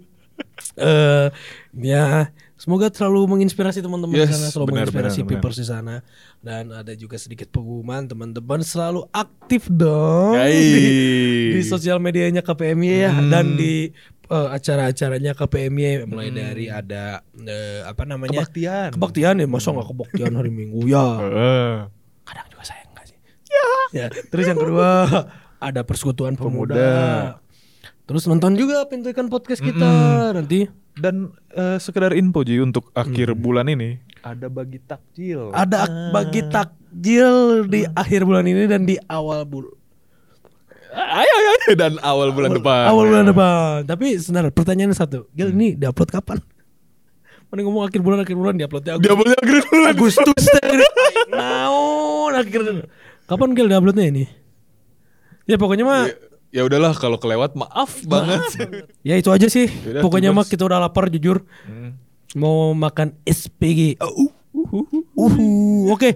eh 0.75 1.27
ya 1.73 2.31
semoga 2.55 2.87
selalu 2.87 3.27
menginspirasi 3.29 3.79
teman-teman 3.79 4.15
di 4.15 4.21
Yes, 4.21 4.31
sana, 4.31 4.47
selalu 4.47 4.65
menginspirasi 4.73 5.19
papers 5.23 5.57
di 5.57 5.65
sana 5.65 5.95
dan 6.39 6.71
ada 6.71 6.93
juga 6.93 7.15
sedikit 7.15 7.47
pengumuman 7.49 8.05
teman-teman 8.05 8.59
selalu 8.61 9.03
aktif 9.09 9.67
dong 9.67 10.33
Yai. 10.33 10.55
di, 10.55 10.85
di 11.55 11.61
sosial 11.61 11.99
medianya 11.99 12.39
KPMI 12.39 12.91
ya 13.01 13.11
Hmm. 13.11 13.27
dan 13.27 13.45
di 13.53 13.91
eh, 14.25 14.47
acara-acaranya 14.49 15.31
KPMI 15.33 16.05
mulai 16.05 16.29
dari 16.29 16.65
ada 16.65 17.19
eh, 17.35 17.83
apa 17.83 18.03
namanya 18.03 18.41
Kebaktian. 18.41 18.89
kebaktian 18.93 19.35
ya 19.37 19.45
masa 19.45 19.69
nggak 19.69 19.87
kebaktian 19.87 20.31
hari 20.33 20.49
Minggu 20.49 20.81
ya 20.85 21.05
kadang 22.23 22.47
juga 22.49 22.63
saya 22.63 22.81
enggak 22.85 23.05
sih. 23.05 23.17
Ya. 23.91 24.07
Terus 24.09 24.45
yang 24.45 24.57
kedua 24.57 24.89
ada 25.57 25.81
persekutuan 25.83 26.33
pemuda. 26.33 26.73
Pemuda. 26.73 26.89
Terus 28.05 28.23
nonton 28.25 28.53
juga 28.53 28.85
pintu 28.85 29.09
ikan 29.09 29.27
podcast 29.27 29.59
kita 29.59 29.91
nanti. 30.31 30.65
Dan 30.95 31.15
eh, 31.51 31.77
sekedar 31.77 32.11
info 32.11 32.41
Ji 32.41 32.57
untuk 32.57 32.87
akhir 32.91 33.35
bulan 33.35 33.67
ini 33.67 33.99
ada 34.21 34.47
bagi 34.47 34.79
takjil. 34.79 35.51
Ada 35.51 35.85
ak- 35.85 36.11
bagi 36.11 36.41
takjil 36.45 37.35
di 37.67 37.83
akhir 37.85 38.23
bulan 38.23 38.43
ini 38.43 38.65
dan 38.65 38.83
di 38.83 38.95
awal 39.05 39.43
bulan 39.43 39.75
Ayo, 40.95 41.27
ayo, 41.29 41.49
ayo. 41.51 41.75
dan 41.75 41.99
awal 41.99 42.31
bulan 42.31 42.55
depan. 42.55 42.87
awal 42.87 43.11
bulan 43.11 43.27
depan. 43.27 43.83
Tapi 43.83 44.15
sebentar 44.15 44.47
pertanyaannya 44.47 44.95
satu. 44.95 45.27
Gil 45.29 45.51
ini 45.51 45.75
diupload 45.75 46.07
kapan? 46.07 46.39
Mana 47.51 47.67
ngomong 47.67 47.83
akhir 47.83 47.99
bulan 47.99 48.23
akhir 48.23 48.33
bulan 48.33 48.55
diuploadnya 48.55 48.95
Agustus. 48.95 49.19
boleh 49.19 49.35
akhir 49.35 49.57
bulan. 49.67 49.89
Agustus. 49.91 50.43
Naon 51.27 52.31
akhir 52.33 52.61
Kapan 53.27 53.49
Gil 53.51 53.67
diuploadnya 53.67 54.05
ini? 54.07 54.23
Ya 55.43 55.59
pokoknya 55.59 55.83
mah 55.83 56.07
ya 56.55 56.63
udahlah 56.63 56.95
kalau 56.95 57.19
kelewat 57.19 57.51
maaf 57.59 57.99
banget. 58.07 58.39
Ya 59.03 59.19
itu 59.19 59.27
aja 59.27 59.51
sih. 59.51 59.67
Yaudah, 59.67 60.01
Pokoknya 60.01 60.31
mah 60.31 60.47
kita 60.47 60.63
udah 60.63 60.79
lapar 60.79 61.11
jujur. 61.11 61.43
Hmm. 61.67 61.99
Mau 62.31 62.71
makan 62.71 63.11
SPG. 63.27 63.99
Uh, 63.99 64.31
uh, 64.55 64.87
uh, 65.19 65.35
Oke, 65.91 65.91
okay. 65.91 66.13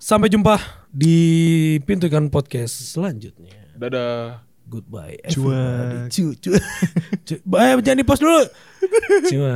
sampai 0.00 0.32
jumpa 0.32 0.56
di 0.88 1.76
pintu 1.84 2.08
ikan 2.08 2.32
podcast 2.32 2.72
selanjutnya. 2.96 3.52
Dadah. 3.76 4.40
Goodbye. 4.72 5.20
Cua. 5.28 6.08
Cu, 6.08 6.32
cu. 6.40 6.56
cu. 7.28 7.34
Bye, 7.44 7.76
jangan 7.84 8.00
di 8.00 8.06
post 8.08 8.24
dulu. 8.24 8.40
Cua. 9.28 9.52